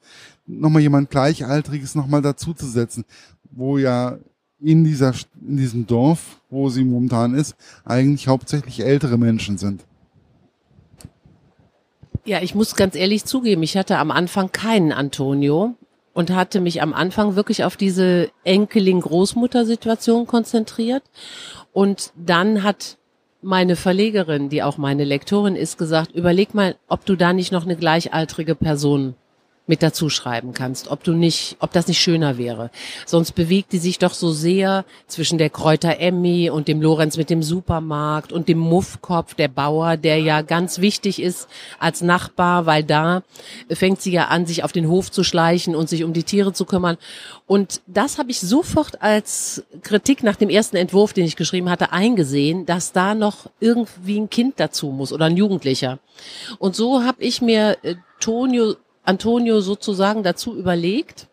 nochmal 0.45 0.81
jemand 0.81 1.09
Gleichaltriges 1.09 1.95
nochmal 1.95 2.21
dazuzusetzen, 2.21 3.05
wo 3.51 3.77
ja 3.77 4.17
in 4.59 4.83
dieser, 4.83 5.13
in 5.41 5.57
diesem 5.57 5.87
Dorf, 5.87 6.41
wo 6.49 6.69
sie 6.69 6.83
momentan 6.83 7.35
ist, 7.35 7.55
eigentlich 7.85 8.27
hauptsächlich 8.27 8.81
ältere 8.81 9.17
Menschen 9.17 9.57
sind. 9.57 9.83
Ja, 12.25 12.41
ich 12.41 12.55
muss 12.55 12.75
ganz 12.75 12.95
ehrlich 12.95 13.25
zugeben, 13.25 13.63
ich 13.63 13.77
hatte 13.77 13.97
am 13.97 14.11
Anfang 14.11 14.51
keinen 14.51 14.91
Antonio 14.91 15.75
und 16.13 16.31
hatte 16.31 16.59
mich 16.59 16.81
am 16.81 16.93
Anfang 16.93 17.35
wirklich 17.35 17.63
auf 17.63 17.77
diese 17.77 18.31
Enkelin-Großmutter-Situation 18.43 20.27
konzentriert. 20.27 21.03
Und 21.73 22.11
dann 22.15 22.63
hat 22.63 22.97
meine 23.41 23.75
Verlegerin, 23.75 24.49
die 24.49 24.63
auch 24.63 24.77
meine 24.77 25.05
Lektorin 25.05 25.55
ist, 25.55 25.77
gesagt, 25.77 26.11
überleg 26.11 26.53
mal, 26.53 26.75
ob 26.87 27.05
du 27.05 27.15
da 27.15 27.33
nicht 27.33 27.51
noch 27.51 27.65
eine 27.65 27.77
gleichaltrige 27.77 28.55
Person 28.55 29.15
mit 29.67 29.83
dazu 29.83 30.09
schreiben 30.09 30.53
kannst, 30.53 30.87
ob 30.87 31.03
du 31.03 31.13
nicht, 31.13 31.57
ob 31.59 31.73
das 31.73 31.87
nicht 31.87 31.99
schöner 31.99 32.37
wäre. 32.37 32.71
Sonst 33.05 33.33
bewegt 33.33 33.73
die 33.73 33.77
sich 33.77 33.99
doch 33.99 34.13
so 34.13 34.31
sehr 34.31 34.85
zwischen 35.07 35.37
der 35.37 35.49
Kräuter 35.49 35.99
Emmy 35.99 36.49
und 36.49 36.67
dem 36.67 36.81
Lorenz 36.81 37.17
mit 37.17 37.29
dem 37.29 37.43
Supermarkt 37.43 38.31
und 38.31 38.47
dem 38.47 38.57
Muffkopf, 38.57 39.33
der 39.35 39.49
Bauer, 39.49 39.97
der 39.97 40.19
ja 40.19 40.41
ganz 40.41 40.79
wichtig 40.79 41.21
ist 41.21 41.47
als 41.79 42.01
Nachbar, 42.01 42.65
weil 42.65 42.83
da 42.83 43.23
fängt 43.69 44.01
sie 44.01 44.11
ja 44.11 44.27
an, 44.27 44.45
sich 44.45 44.63
auf 44.63 44.71
den 44.71 44.87
Hof 44.87 45.11
zu 45.11 45.23
schleichen 45.23 45.75
und 45.75 45.89
sich 45.89 46.03
um 46.03 46.13
die 46.13 46.23
Tiere 46.23 46.53
zu 46.53 46.65
kümmern. 46.65 46.97
Und 47.45 47.81
das 47.87 48.17
habe 48.17 48.31
ich 48.31 48.39
sofort 48.39 49.01
als 49.01 49.63
Kritik 49.81 50.23
nach 50.23 50.35
dem 50.37 50.49
ersten 50.49 50.77
Entwurf, 50.77 51.13
den 51.13 51.25
ich 51.25 51.35
geschrieben 51.35 51.69
hatte, 51.69 51.91
eingesehen, 51.91 52.65
dass 52.65 52.93
da 52.93 53.15
noch 53.15 53.49
irgendwie 53.59 54.19
ein 54.19 54.29
Kind 54.29 54.59
dazu 54.59 54.87
muss 54.87 55.11
oder 55.11 55.25
ein 55.25 55.37
Jugendlicher. 55.37 55.99
Und 56.57 56.75
so 56.75 57.03
habe 57.03 57.23
ich 57.23 57.41
mir 57.41 57.77
äh, 57.83 57.95
Tonio 58.19 58.75
Antonio 59.07 59.61
sozusagen 59.61 60.23
dazu 60.23 60.55
überlegt 60.55 61.27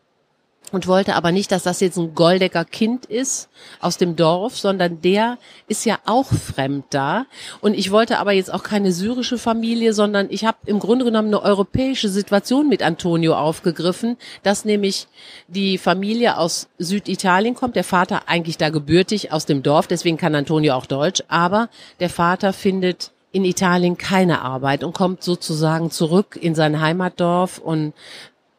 und 0.75 0.89
wollte 0.89 1.15
aber 1.15 1.31
nicht, 1.31 1.53
dass 1.53 1.63
das 1.63 1.81
jetzt 1.81 1.97
ein 1.97 2.15
Goldecker 2.15 2.65
Kind 2.65 3.07
ist 3.07 3.49
aus 3.81 3.97
dem 3.97 4.17
Dorf, 4.17 4.59
sondern 4.59 5.01
der 5.01 5.39
ist 5.69 5.85
ja 5.85 5.99
auch 6.05 6.27
fremd 6.27 6.87
da. 6.91 7.27
Und 7.61 7.75
ich 7.75 7.93
wollte 7.93 8.19
aber 8.19 8.33
jetzt 8.33 8.53
auch 8.53 8.65
keine 8.65 8.91
syrische 8.91 9.39
Familie, 9.39 9.93
sondern 9.93 10.27
ich 10.31 10.45
habe 10.45 10.59
im 10.67 10.81
Grunde 10.81 11.05
genommen 11.05 11.29
eine 11.29 11.43
europäische 11.43 12.09
Situation 12.09 12.69
mit 12.69 12.83
Antonio 12.83 13.37
aufgegriffen, 13.37 14.17
dass 14.43 14.65
nämlich 14.65 15.07
die 15.47 15.79
Familie 15.79 16.39
aus 16.39 16.69
Süditalien 16.79 17.55
kommt, 17.55 17.77
der 17.77 17.85
Vater 17.85 18.23
eigentlich 18.27 18.59
da 18.59 18.71
gebürtig 18.71 19.33
aus 19.33 19.47
dem 19.47 19.63
Dorf, 19.63 19.87
deswegen 19.87 20.17
kann 20.17 20.35
Antonio 20.35 20.75
auch 20.75 20.87
Deutsch, 20.87 21.23
aber 21.29 21.69
der 22.01 22.11
Vater 22.11 22.53
findet 22.53 23.13
in 23.35 23.45
Italien 23.45 23.99
keine 23.99 24.43
Arbeit 24.43 24.85
und 24.85 24.95
kommt 24.95 25.25
sozusagen 25.25 25.91
zurück 25.91 26.39
in 26.41 26.55
sein 26.55 26.81
Heimatdorf 26.81 27.59
und 27.59 27.93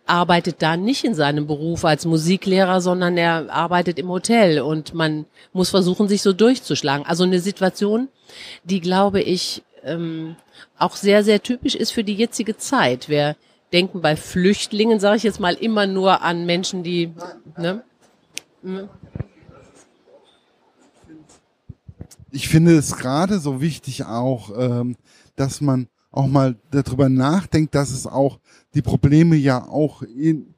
arbeitet 0.06 0.62
da 0.62 0.76
nicht 0.76 1.06
in 1.06 1.16
seinem 1.16 1.48
Beruf 1.48 1.86
als 1.86 2.06
Musiklehrer, 2.06 2.82
sondern 2.82 3.18
er 3.18 3.50
arbeitet 3.50 3.98
im 3.98 4.10
Hotel 4.10 4.60
und 4.60 4.94
man 4.94 5.26
muss 5.54 5.70
versuchen, 5.70 6.10
sich 6.10 6.22
so 6.22 6.34
durchzuschlagen. 6.34 7.06
Also 7.06 7.24
eine 7.24 7.40
Situation, 7.40 8.10
die, 8.66 8.82
glaube 8.82 9.22
ich, 9.22 9.64
ähm, 9.84 10.36
auch 10.78 10.98
sehr, 10.98 11.24
sehr 11.24 11.42
typisch 11.42 11.76
ist 11.76 11.92
für 11.92 12.04
die 12.04 12.16
jetzige 12.16 12.58
Zeit. 12.58 13.08
Wir 13.08 13.38
denken 13.72 14.02
bei 14.02 14.18
Flüchtlingen, 14.18 15.00
sage 15.00 15.18
ich 15.18 15.24
jetzt 15.24 15.40
mal, 15.40 15.54
immer 15.54 15.88
nur 15.88 16.22
an 16.22 16.46
Menschen, 16.46 16.84
die... 16.84 17.14
Ne? 17.58 17.82
Ich 22.36 22.50
finde 22.50 22.78
es 22.78 22.98
gerade 22.98 23.40
so 23.40 23.62
wichtig 23.62 24.06
auch, 24.06 24.52
ähm, 24.58 24.98
dass 25.38 25.62
man 25.62 25.88
auch 26.12 26.28
mal 26.28 26.56
darüber 26.70 27.08
nachdenkt, 27.08 27.74
dass 27.76 27.92
es 27.92 28.06
auch 28.06 28.40
die 28.74 28.82
Probleme 28.82 29.38
ja 29.38 29.66
auch 29.66 30.02
in, 30.02 30.54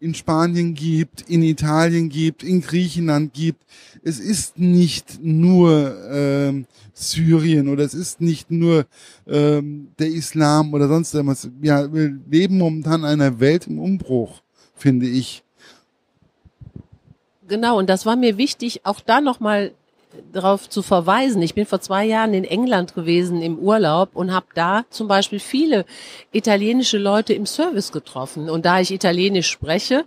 in 0.00 0.14
Spanien 0.14 0.74
gibt, 0.74 1.22
in 1.22 1.42
Italien 1.42 2.08
gibt, 2.08 2.42
in 2.42 2.60
Griechenland 2.60 3.32
gibt. 3.32 3.62
Es 4.02 4.18
ist 4.18 4.58
nicht 4.58 5.22
nur 5.22 5.96
ähm, 6.10 6.66
Syrien 6.94 7.68
oder 7.68 7.84
es 7.84 7.94
ist 7.94 8.20
nicht 8.20 8.50
nur 8.50 8.86
ähm, 9.26 9.88
der 9.98 10.08
Islam 10.08 10.74
oder 10.74 10.88
sonst 10.88 11.14
irgendwas. 11.14 11.48
Ja, 11.62 11.92
wir 11.92 12.18
leben 12.28 12.58
momentan 12.58 13.00
in 13.00 13.06
einer 13.06 13.38
Welt 13.38 13.68
im 13.68 13.78
Umbruch, 13.78 14.42
finde 14.74 15.06
ich. 15.06 15.44
Genau, 17.46 17.78
und 17.78 17.88
das 17.88 18.06
war 18.06 18.16
mir 18.16 18.36
wichtig, 18.36 18.80
auch 18.84 19.00
da 19.00 19.20
nochmal 19.20 19.72
darauf 20.32 20.68
zu 20.68 20.82
verweisen. 20.82 21.42
Ich 21.42 21.54
bin 21.54 21.66
vor 21.66 21.80
zwei 21.80 22.04
Jahren 22.04 22.34
in 22.34 22.44
England 22.44 22.94
gewesen 22.94 23.42
im 23.42 23.58
Urlaub 23.58 24.10
und 24.14 24.32
habe 24.32 24.46
da 24.54 24.84
zum 24.90 25.08
Beispiel 25.08 25.38
viele 25.38 25.84
italienische 26.32 26.98
Leute 26.98 27.32
im 27.32 27.46
Service 27.46 27.92
getroffen. 27.92 28.50
Und 28.50 28.64
da 28.64 28.80
ich 28.80 28.92
Italienisch 28.92 29.48
spreche, 29.48 30.04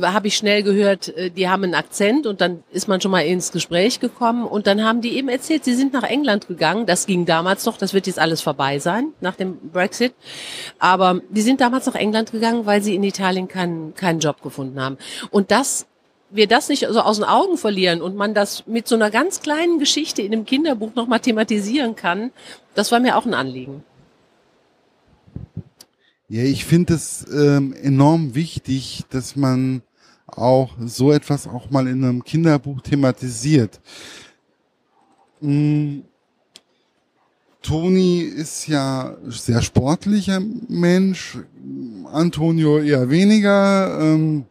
habe 0.00 0.28
ich 0.28 0.36
schnell 0.36 0.62
gehört, 0.62 1.08
äh, 1.16 1.30
die 1.30 1.48
haben 1.48 1.64
einen 1.64 1.74
Akzent 1.74 2.26
und 2.26 2.40
dann 2.40 2.62
ist 2.70 2.88
man 2.88 3.00
schon 3.00 3.10
mal 3.10 3.20
ins 3.20 3.52
Gespräch 3.52 4.00
gekommen 4.00 4.44
und 4.44 4.66
dann 4.66 4.84
haben 4.84 5.00
die 5.00 5.16
eben 5.16 5.28
erzählt, 5.28 5.64
sie 5.64 5.74
sind 5.74 5.92
nach 5.92 6.04
England 6.04 6.48
gegangen. 6.48 6.86
Das 6.86 7.06
ging 7.06 7.26
damals 7.26 7.64
noch, 7.66 7.76
das 7.76 7.94
wird 7.94 8.06
jetzt 8.06 8.18
alles 8.18 8.40
vorbei 8.40 8.78
sein 8.78 9.12
nach 9.20 9.36
dem 9.36 9.56
Brexit. 9.70 10.14
Aber 10.78 11.20
die 11.28 11.42
sind 11.42 11.60
damals 11.60 11.86
nach 11.86 11.94
England 11.94 12.32
gegangen, 12.32 12.66
weil 12.66 12.82
sie 12.82 12.94
in 12.94 13.02
Italien 13.02 13.48
keinen, 13.48 13.94
keinen 13.94 14.20
Job 14.20 14.42
gefunden 14.42 14.80
haben. 14.80 14.98
Und 15.30 15.50
das 15.50 15.86
wir 16.30 16.46
das 16.46 16.68
nicht 16.68 16.86
so 16.88 17.00
aus 17.00 17.16
den 17.16 17.24
Augen 17.24 17.56
verlieren 17.56 18.02
und 18.02 18.16
man 18.16 18.34
das 18.34 18.66
mit 18.66 18.86
so 18.86 18.94
einer 18.94 19.10
ganz 19.10 19.40
kleinen 19.40 19.78
Geschichte 19.78 20.22
in 20.22 20.32
einem 20.32 20.44
Kinderbuch 20.44 20.94
nochmal 20.94 21.20
thematisieren 21.20 21.96
kann, 21.96 22.30
das 22.74 22.92
war 22.92 23.00
mir 23.00 23.16
auch 23.16 23.26
ein 23.26 23.34
Anliegen. 23.34 23.82
Ja, 26.28 26.44
ich 26.44 26.64
finde 26.64 26.94
es 26.94 27.26
ähm, 27.32 27.72
enorm 27.72 28.34
wichtig, 28.34 29.04
dass 29.10 29.34
man 29.34 29.82
auch 30.26 30.70
so 30.78 31.10
etwas 31.10 31.48
auch 31.48 31.70
mal 31.70 31.88
in 31.88 32.04
einem 32.04 32.22
Kinderbuch 32.22 32.80
thematisiert. 32.82 33.80
Hm, 35.40 36.04
Toni 37.62 38.20
ist 38.20 38.68
ja 38.68 39.16
sehr 39.26 39.60
sportlicher 39.60 40.40
Mensch, 40.68 41.36
Antonio 42.10 42.78
eher 42.78 43.10
weniger. 43.10 43.98
Ähm, 44.00 44.46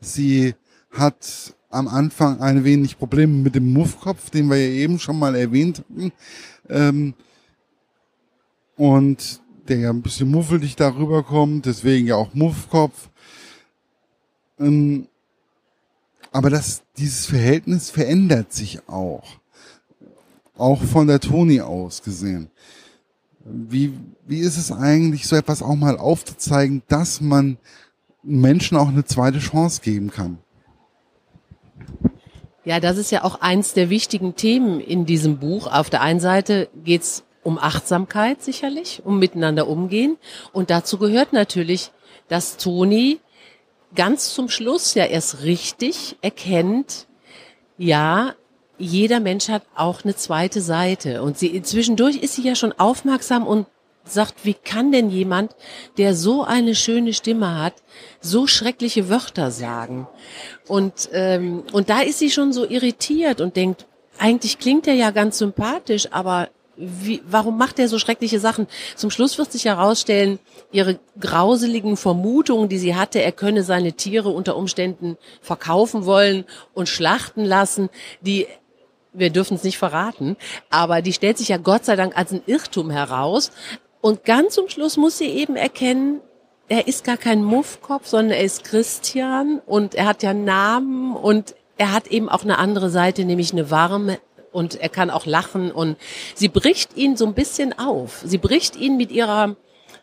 Sie 0.00 0.54
hat 0.90 1.54
am 1.68 1.88
Anfang 1.88 2.40
ein 2.40 2.64
wenig 2.64 2.98
Probleme 2.98 3.34
mit 3.34 3.54
dem 3.54 3.72
Muffkopf, 3.72 4.30
den 4.30 4.48
wir 4.50 4.56
ja 4.56 4.72
eben 4.72 4.98
schon 4.98 5.18
mal 5.18 5.34
erwähnt 5.34 5.78
hatten. 5.78 6.12
Ähm, 6.68 7.14
und 8.76 9.40
der 9.68 9.78
ja 9.78 9.90
ein 9.90 10.02
bisschen 10.02 10.30
muffelig 10.30 10.74
darüber 10.74 11.22
kommt, 11.22 11.66
deswegen 11.66 12.06
ja 12.06 12.16
auch 12.16 12.34
Muffkopf. 12.34 13.08
Ähm, 14.58 15.06
aber 16.32 16.50
das, 16.50 16.82
dieses 16.96 17.26
Verhältnis 17.26 17.90
verändert 17.90 18.52
sich 18.52 18.88
auch. 18.88 19.24
Auch 20.56 20.82
von 20.82 21.06
der 21.06 21.20
Toni 21.20 21.60
aus 21.60 22.02
gesehen. 22.02 22.50
Wie, 23.44 23.94
wie 24.26 24.40
ist 24.40 24.58
es 24.58 24.70
eigentlich, 24.70 25.26
so 25.26 25.36
etwas 25.36 25.62
auch 25.62 25.74
mal 25.74 25.96
aufzuzeigen, 25.96 26.82
dass 26.88 27.20
man 27.20 27.56
Menschen 28.22 28.76
auch 28.76 28.88
eine 28.88 29.04
zweite 29.04 29.38
Chance 29.38 29.80
geben 29.82 30.10
kann. 30.10 30.38
Ja, 32.64 32.78
das 32.78 32.98
ist 32.98 33.10
ja 33.10 33.24
auch 33.24 33.40
eins 33.40 33.72
der 33.72 33.88
wichtigen 33.88 34.36
Themen 34.36 34.80
in 34.80 35.06
diesem 35.06 35.38
Buch. 35.38 35.66
Auf 35.66 35.88
der 35.90 36.02
einen 36.02 36.20
Seite 36.20 36.68
geht's 36.84 37.24
um 37.42 37.58
Achtsamkeit 37.58 38.42
sicherlich, 38.42 39.02
um 39.04 39.18
miteinander 39.18 39.66
umgehen. 39.66 40.18
Und 40.52 40.70
dazu 40.70 40.98
gehört 40.98 41.32
natürlich, 41.32 41.90
dass 42.28 42.58
Toni 42.58 43.18
ganz 43.94 44.34
zum 44.34 44.48
Schluss 44.48 44.94
ja 44.94 45.04
erst 45.04 45.42
richtig 45.42 46.16
erkennt, 46.20 47.06
ja, 47.78 48.34
jeder 48.76 49.20
Mensch 49.20 49.48
hat 49.48 49.62
auch 49.74 50.04
eine 50.04 50.14
zweite 50.14 50.60
Seite. 50.60 51.22
Und 51.22 51.38
sie, 51.38 51.62
zwischendurch 51.62 52.16
ist 52.16 52.34
sie 52.34 52.42
ja 52.42 52.54
schon 52.54 52.72
aufmerksam 52.72 53.46
und 53.46 53.66
sagt, 54.10 54.44
wie 54.44 54.54
kann 54.54 54.92
denn 54.92 55.10
jemand, 55.10 55.54
der 55.98 56.14
so 56.14 56.44
eine 56.44 56.74
schöne 56.74 57.12
Stimme 57.12 57.58
hat, 57.58 57.74
so 58.20 58.46
schreckliche 58.46 59.08
Wörter 59.08 59.50
sagen? 59.50 60.06
Und, 60.68 61.08
ähm, 61.12 61.64
und 61.72 61.90
da 61.90 62.00
ist 62.00 62.18
sie 62.18 62.30
schon 62.30 62.52
so 62.52 62.68
irritiert 62.68 63.40
und 63.40 63.56
denkt, 63.56 63.86
eigentlich 64.18 64.58
klingt 64.58 64.86
er 64.86 64.94
ja 64.94 65.10
ganz 65.10 65.38
sympathisch, 65.38 66.08
aber 66.12 66.48
wie, 66.76 67.22
warum 67.26 67.58
macht 67.58 67.78
er 67.78 67.88
so 67.88 67.98
schreckliche 67.98 68.40
Sachen? 68.40 68.66
Zum 68.96 69.10
Schluss 69.10 69.36
wird 69.36 69.52
sich 69.52 69.66
herausstellen, 69.66 70.38
ihre 70.72 70.98
grauseligen 71.18 71.96
Vermutungen, 71.96 72.68
die 72.68 72.78
sie 72.78 72.94
hatte, 72.94 73.22
er 73.22 73.32
könne 73.32 73.62
seine 73.62 73.92
Tiere 73.92 74.30
unter 74.30 74.56
Umständen 74.56 75.18
verkaufen 75.42 76.06
wollen 76.06 76.44
und 76.72 76.88
schlachten 76.88 77.44
lassen, 77.44 77.90
die 78.22 78.46
wir 79.12 79.30
dürfen 79.30 79.56
es 79.56 79.64
nicht 79.64 79.78
verraten, 79.78 80.36
aber 80.70 81.02
die 81.02 81.12
stellt 81.12 81.36
sich 81.36 81.48
ja 81.48 81.56
Gott 81.56 81.84
sei 81.84 81.96
Dank 81.96 82.16
als 82.16 82.32
ein 82.32 82.42
Irrtum 82.46 82.90
heraus. 82.90 83.50
Und 84.00 84.24
ganz 84.24 84.54
zum 84.54 84.68
Schluss 84.68 84.96
muss 84.96 85.18
sie 85.18 85.26
eben 85.26 85.56
erkennen, 85.56 86.20
er 86.68 86.86
ist 86.86 87.04
gar 87.04 87.16
kein 87.16 87.42
Muffkopf, 87.42 88.06
sondern 88.06 88.38
er 88.38 88.44
ist 88.44 88.64
Christian 88.64 89.60
und 89.66 89.94
er 89.94 90.06
hat 90.06 90.22
ja 90.22 90.32
Namen 90.32 91.16
und 91.16 91.54
er 91.76 91.92
hat 91.92 92.06
eben 92.06 92.28
auch 92.28 92.44
eine 92.44 92.58
andere 92.58 92.90
Seite, 92.90 93.24
nämlich 93.24 93.52
eine 93.52 93.70
warme 93.70 94.18
und 94.52 94.80
er 94.80 94.88
kann 94.88 95.10
auch 95.10 95.26
lachen 95.26 95.72
und 95.72 95.96
sie 96.34 96.48
bricht 96.48 96.96
ihn 96.96 97.16
so 97.16 97.26
ein 97.26 97.34
bisschen 97.34 97.76
auf. 97.78 98.22
Sie 98.24 98.38
bricht 98.38 98.76
ihn 98.76 98.96
mit 98.96 99.10
ihrer 99.10 99.56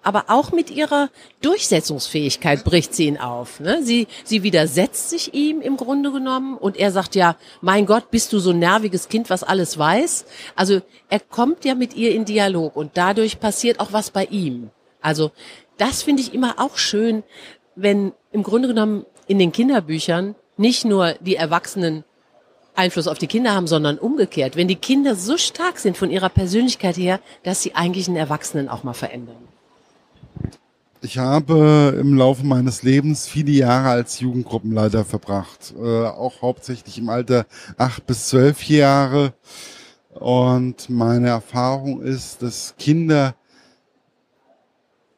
aber 0.08 0.26
auch 0.30 0.54
mit 0.54 0.72
ihrer 0.72 1.10
Durchsetzungsfähigkeit 1.42 2.64
bricht 2.64 2.96
sie 2.96 3.08
ihn 3.08 3.18
auf. 3.18 3.60
Ne? 3.60 3.84
Sie, 3.84 4.08
sie 4.24 4.42
widersetzt 4.42 5.10
sich 5.10 5.34
ihm 5.34 5.60
im 5.60 5.76
Grunde 5.76 6.14
genommen 6.14 6.58
und 6.58 6.78
er 6.78 6.94
sagt 6.94 7.14
ja, 7.14 7.36
mein 7.60 7.86
Gott, 7.86 8.10
bist 8.10 8.32
du 8.32 8.40
so 8.40 8.52
ein 8.52 8.60
nerviges 8.60 9.10
Kind, 9.10 9.30
was 9.30 9.44
alles 9.44 9.78
weiß. 9.78 10.26
Also 10.56 10.80
er 11.10 11.20
kommt 11.20 11.66
ja 11.66 11.76
mit 11.76 11.94
ihr 11.94 12.16
in 12.16 12.24
Dialog 12.24 12.78
und 12.78 12.92
dadurch 12.94 13.42
passiert 13.42 13.82
auch 13.82 13.92
was 13.92 14.10
bei 14.10 14.24
ihm. 14.24 14.70
Also 15.02 15.32
das 15.76 16.04
finde 16.04 16.22
ich 16.22 16.34
immer 16.34 16.56
auch 16.58 16.78
schön, 16.78 17.24
wenn 17.76 18.14
im 18.32 18.44
Grunde 18.44 18.70
genommen 18.70 19.06
in 19.28 19.40
den 19.40 19.52
Kinderbüchern 19.52 20.36
nicht 20.56 20.86
nur 20.86 21.16
die 21.20 21.36
Erwachsenen 21.36 22.06
Einfluss 22.76 23.10
auf 23.10 23.18
die 23.18 23.28
Kinder 23.28 23.54
haben, 23.54 23.68
sondern 23.68 23.98
umgekehrt. 23.98 24.56
Wenn 24.56 24.70
die 24.70 24.76
Kinder 24.78 25.16
so 25.16 25.36
stark 25.36 25.80
sind 25.80 25.98
von 25.98 26.12
ihrer 26.12 26.30
Persönlichkeit 26.30 26.96
her, 26.96 27.20
dass 27.44 27.62
sie 27.62 27.76
eigentlich 27.76 28.08
einen 28.08 28.16
Erwachsenen 28.16 28.70
auch 28.70 28.86
mal 28.86 28.94
verändern. 28.94 29.36
Ich 31.02 31.20
habe 31.20 31.96
im 32.00 32.16
Laufe 32.16 32.44
meines 32.44 32.82
Lebens 32.82 33.28
viele 33.28 33.52
Jahre 33.52 33.90
als 33.90 34.20
Jugendgruppenleiter 34.20 35.06
verbracht, 35.06 35.76
äh, 35.78 36.06
auch 36.06 36.42
hauptsächlich 36.42 36.98
im 36.98 37.10
Alter 37.10 37.46
acht 37.78 38.08
bis 38.08 38.30
zwölf 38.30 38.64
Jahre. 38.68 39.34
Und 40.16 40.90
meine 40.90 41.28
Erfahrung 41.28 42.02
ist, 42.02 42.42
dass 42.42 42.74
Kinder 42.80 43.36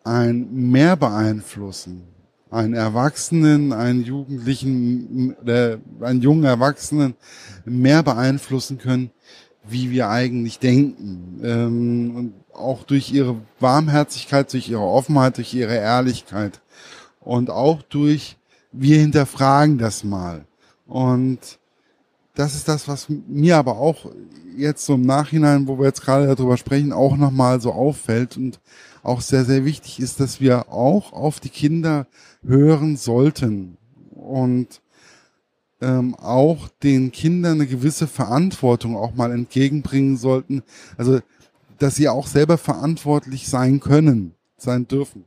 ein 0.04 0.50
mehr 0.52 0.98
beeinflussen, 0.98 2.04
einen 2.52 2.74
Erwachsenen, 2.74 3.72
einen 3.72 4.04
Jugendlichen, 4.04 5.38
äh, 5.48 5.78
einen 6.02 6.22
jungen 6.22 6.44
Erwachsenen 6.44 7.16
mehr 7.64 8.04
beeinflussen 8.04 8.80
können, 8.80 9.12
wie 9.68 9.92
wir 9.92 10.10
eigentlich 10.10 10.60
denken. 10.60 11.42
Ähm, 11.44 12.16
und 12.16 12.34
auch 12.54 12.84
durch 12.84 13.12
ihre 13.12 13.38
Warmherzigkeit, 13.60 14.52
durch 14.54 14.70
ihre 14.70 14.82
Offenheit, 14.82 15.38
durch 15.38 15.54
ihre 15.54 15.76
Ehrlichkeit. 15.76 16.62
Und 17.20 17.50
auch 17.50 17.82
durch, 17.84 18.38
wir 18.72 19.00
hinterfragen 19.00 19.78
das 19.78 20.04
mal. 20.04 20.46
Und 20.88 21.60
das 22.36 22.56
ist 22.56 22.68
das, 22.68 22.88
was 22.88 23.08
mir 23.10 23.58
aber 23.58 23.78
auch 23.78 24.12
jetzt 24.56 24.86
so 24.86 24.96
im 24.96 25.02
Nachhinein, 25.02 25.68
wo 25.68 25.78
wir 25.78 25.88
jetzt 25.88 26.02
gerade 26.02 26.28
darüber 26.28 26.58
sprechen, 26.58 26.94
auch 26.94 27.18
nochmal 27.18 27.62
so 27.62 27.72
auffällt 27.72 28.38
und 28.38 28.60
auch 29.04 29.22
sehr, 29.22 29.46
sehr 29.46 29.66
wichtig 29.66 30.00
ist, 30.00 30.20
dass 30.20 30.42
wir 30.42 30.70
auch 30.72 31.14
auf 31.14 31.40
die 31.40 31.50
Kinder 31.50 32.08
hören 32.46 32.98
sollten 32.98 33.78
und 34.12 34.82
ähm, 35.82 36.16
auch 36.16 36.68
den 36.84 37.12
Kindern 37.12 37.54
eine 37.54 37.68
gewisse 37.68 38.08
Verantwortung 38.08 38.96
auch 38.96 39.14
mal 39.14 39.32
entgegenbringen 39.32 40.18
sollten. 40.18 40.64
Also, 40.98 41.20
dass 41.78 41.96
sie 41.96 42.10
auch 42.10 42.28
selber 42.28 42.58
verantwortlich 42.58 43.48
sein 43.48 43.80
können, 43.80 44.34
sein 44.58 44.88
dürfen. 44.88 45.26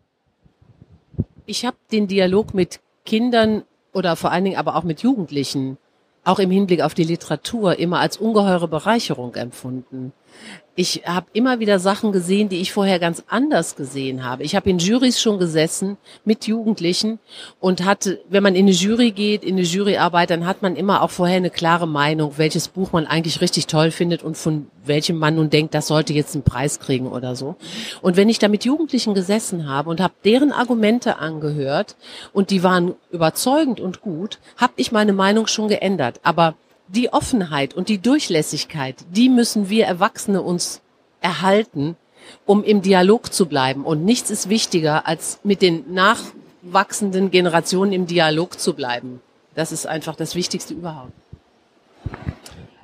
Ich 1.47 1.64
habe 1.64 1.76
den 1.90 2.06
Dialog 2.06 2.54
mit 2.54 2.80
Kindern 3.04 3.64
oder 3.92 4.16
vor 4.16 4.30
allen 4.30 4.44
Dingen 4.44 4.56
aber 4.56 4.76
auch 4.76 4.85
mit 4.85 5.02
Jugendlichen, 5.02 5.78
auch 6.25 6.38
im 6.38 6.50
Hinblick 6.50 6.82
auf 6.82 6.94
die 6.94 7.04
Literatur, 7.04 7.78
immer 7.78 7.99
als 7.99 8.16
ungeheure 8.16 8.68
Bereicherung 8.68 9.35
empfunden. 9.35 10.12
Ich 10.75 11.03
habe 11.05 11.27
immer 11.35 11.61
wieder 11.61 11.79
Sachen 11.79 12.12
gesehen, 12.12 12.49
die 12.49 12.62
ich 12.62 12.73
vorher 12.73 12.99
ganz 12.99 13.23
anders 13.29 13.77
gesehen 13.77 14.25
habe. 14.25 14.43
Ich 14.43 14.57
habe 14.57 14.71
in 14.71 14.79
Jurys 14.79 15.21
schon 15.21 15.39
gesessen 15.39 15.99
mit 16.25 16.47
Jugendlichen 16.47 17.19
und 17.61 17.85
hatte, 17.85 18.23
wenn 18.31 18.43
man 18.43 18.55
in 18.55 18.65
eine 18.65 18.75
Jury 18.75 19.11
geht, 19.11 19.45
in 19.45 19.57
eine 19.57 19.67
Juryarbeit, 19.67 20.31
dann 20.31 20.47
hat 20.47 20.62
man 20.62 20.75
immer 20.75 21.03
auch 21.03 21.11
vorher 21.11 21.37
eine 21.37 21.51
klare 21.51 21.87
Meinung, 21.87 22.39
welches 22.39 22.69
Buch 22.69 22.91
man 22.93 23.07
eigentlich 23.07 23.43
richtig 23.43 23.67
toll 23.67 23.91
findet 23.91 24.23
und 24.23 24.39
von 24.39 24.67
welchem 24.87 25.19
man 25.19 25.35
nun 25.35 25.51
denkt, 25.51 25.75
das 25.75 25.89
sollte 25.89 26.15
jetzt 26.15 26.35
einen 26.35 26.43
Preis 26.43 26.81
kriegen 26.81 27.07
oder 27.07 27.37
so. 27.37 27.57
Und 28.01 28.17
wenn 28.17 28.31
ich 28.31 28.39
da 28.39 28.49
mit 28.49 28.65
Jugendlichen 28.65 29.12
gesessen 29.12 29.69
habe 29.69 29.91
und 29.91 30.01
habe 30.01 30.15
deren 30.25 30.53
Argumente 30.53 31.19
angehört 31.19 31.97
und 32.33 32.49
die 32.49 32.62
waren 32.62 32.95
überzeugend 33.11 33.79
und 33.79 34.01
gut, 34.01 34.39
habe 34.57 34.73
ich 34.77 34.91
meine 34.91 35.12
Meinung 35.12 35.49
schon 35.49 35.69
geändert. 35.69 36.19
Aber 36.23 36.55
die 36.94 37.12
Offenheit 37.12 37.75
und 37.75 37.88
die 37.88 37.99
Durchlässigkeit, 37.99 38.96
die 39.11 39.28
müssen 39.28 39.68
wir 39.68 39.87
Erwachsene 39.87 40.42
uns 40.42 40.80
erhalten, 41.20 41.96
um 42.44 42.62
im 42.62 42.82
Dialog 42.82 43.32
zu 43.32 43.46
bleiben. 43.46 43.84
Und 43.84 44.04
nichts 44.04 44.30
ist 44.30 44.49
wichtiger, 44.49 45.06
als 45.06 45.40
mit 45.42 45.62
den 45.62 45.92
nachwachsenden 45.92 47.30
Generationen 47.30 47.92
im 47.92 48.06
Dialog 48.06 48.61
zu 48.61 48.75
bleiben. 48.75 49.20
Das 49.54 49.72
ist 49.72 49.87
einfach 49.87 50.16
das 50.16 50.34
Wichtigste 50.34 50.75
überhaupt. 50.75 51.12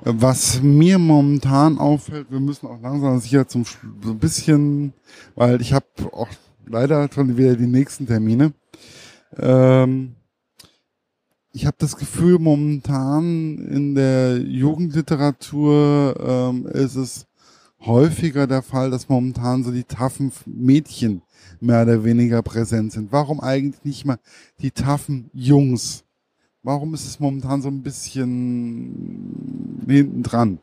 Was 0.01 0.61
mir 0.61 0.97
momentan 0.97 1.77
auffällt, 1.77 2.27
wir 2.31 2.39
müssen 2.39 2.67
auch 2.67 2.81
langsam 2.81 3.19
sicher 3.19 3.47
zum 3.47 3.65
so 3.65 4.11
ein 4.11 4.19
bisschen, 4.19 4.93
weil 5.35 5.61
ich 5.61 5.73
habe 5.73 5.85
auch 6.11 6.29
leider 6.65 7.09
schon 7.13 7.37
wieder 7.37 7.55
die 7.55 7.67
nächsten 7.67 8.07
Termine. 8.07 8.53
Ähm, 9.37 10.15
ich 11.51 11.65
habe 11.65 11.77
das 11.79 11.97
Gefühl, 11.97 12.39
momentan 12.39 13.57
in 13.57 13.95
der 13.95 14.37
Jugendliteratur 14.37 16.15
ähm, 16.19 16.67
ist 16.67 16.95
es 16.95 17.25
häufiger 17.81 18.45
der 18.45 18.61
Fall, 18.61 18.91
dass 18.91 19.09
momentan 19.09 19.63
so 19.63 19.71
die 19.71 19.83
taffen 19.83 20.31
Mädchen 20.45 21.21
mehr 21.59 21.83
oder 21.83 22.03
weniger 22.03 22.43
präsent 22.43 22.91
sind. 22.91 23.11
Warum 23.11 23.39
eigentlich 23.39 23.83
nicht 23.83 24.05
mal 24.05 24.19
die 24.59 24.71
taffen 24.71 25.29
Jungs? 25.33 26.03
Warum 26.61 26.93
ist 26.93 27.05
es 27.05 27.19
momentan 27.19 27.61
so 27.61 27.69
ein 27.69 27.81
bisschen 27.81 29.85
hinten 29.87 30.23
dran? 30.23 30.59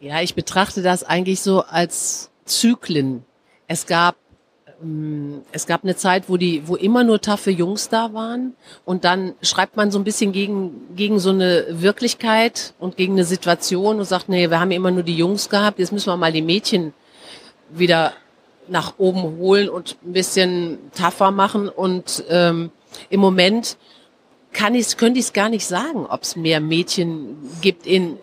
Ja, 0.00 0.20
ich 0.22 0.34
betrachte 0.34 0.82
das 0.82 1.04
eigentlich 1.04 1.40
so 1.40 1.62
als 1.62 2.30
Zyklen. 2.44 3.24
Es 3.68 3.86
gab 3.86 4.16
es 5.52 5.66
gab 5.66 5.84
eine 5.84 5.94
Zeit, 5.94 6.28
wo 6.28 6.38
die, 6.38 6.66
wo 6.66 6.74
immer 6.74 7.04
nur 7.04 7.20
taffe 7.20 7.50
Jungs 7.50 7.90
da 7.90 8.14
waren 8.14 8.54
und 8.86 9.04
dann 9.04 9.34
schreibt 9.42 9.76
man 9.76 9.90
so 9.90 9.98
ein 9.98 10.04
bisschen 10.04 10.32
gegen, 10.32 10.94
gegen 10.96 11.18
so 11.18 11.30
eine 11.30 11.66
Wirklichkeit 11.68 12.72
und 12.78 12.96
gegen 12.96 13.12
eine 13.12 13.24
Situation 13.24 13.98
und 13.98 14.06
sagt, 14.06 14.30
nee, 14.30 14.48
wir 14.48 14.58
haben 14.58 14.70
immer 14.70 14.90
nur 14.90 15.02
die 15.02 15.16
Jungs 15.16 15.50
gehabt, 15.50 15.78
jetzt 15.78 15.92
müssen 15.92 16.06
wir 16.06 16.16
mal 16.16 16.32
die 16.32 16.40
Mädchen 16.40 16.94
wieder 17.68 18.14
nach 18.68 18.94
oben 18.96 19.36
holen 19.38 19.68
und 19.68 19.96
ein 20.02 20.12
bisschen 20.12 20.78
tougher 20.96 21.30
machen 21.30 21.68
und 21.68 22.24
ähm, 22.30 22.70
im 23.10 23.20
Moment 23.20 23.76
kann 24.52 24.74
ich 24.74 24.96
könnte 24.96 25.18
ich 25.18 25.26
es 25.26 25.32
gar 25.34 25.50
nicht 25.50 25.66
sagen, 25.66 26.06
ob 26.06 26.22
es 26.22 26.36
mehr 26.36 26.60
Mädchen 26.60 27.36
gibt 27.60 27.86
in 27.86 28.18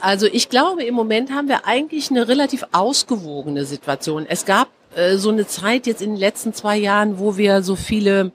also 0.00 0.26
ich 0.26 0.48
glaube, 0.48 0.84
im 0.84 0.94
Moment 0.94 1.32
haben 1.32 1.48
wir 1.48 1.66
eigentlich 1.66 2.10
eine 2.10 2.28
relativ 2.28 2.66
ausgewogene 2.72 3.64
Situation. 3.64 4.26
Es 4.28 4.44
gab 4.44 4.68
äh, 4.96 5.16
so 5.16 5.30
eine 5.30 5.46
Zeit 5.46 5.86
jetzt 5.86 6.02
in 6.02 6.10
den 6.10 6.18
letzten 6.18 6.52
zwei 6.52 6.76
Jahren, 6.76 7.18
wo 7.18 7.36
wir 7.36 7.62
so 7.62 7.76
viele 7.76 8.32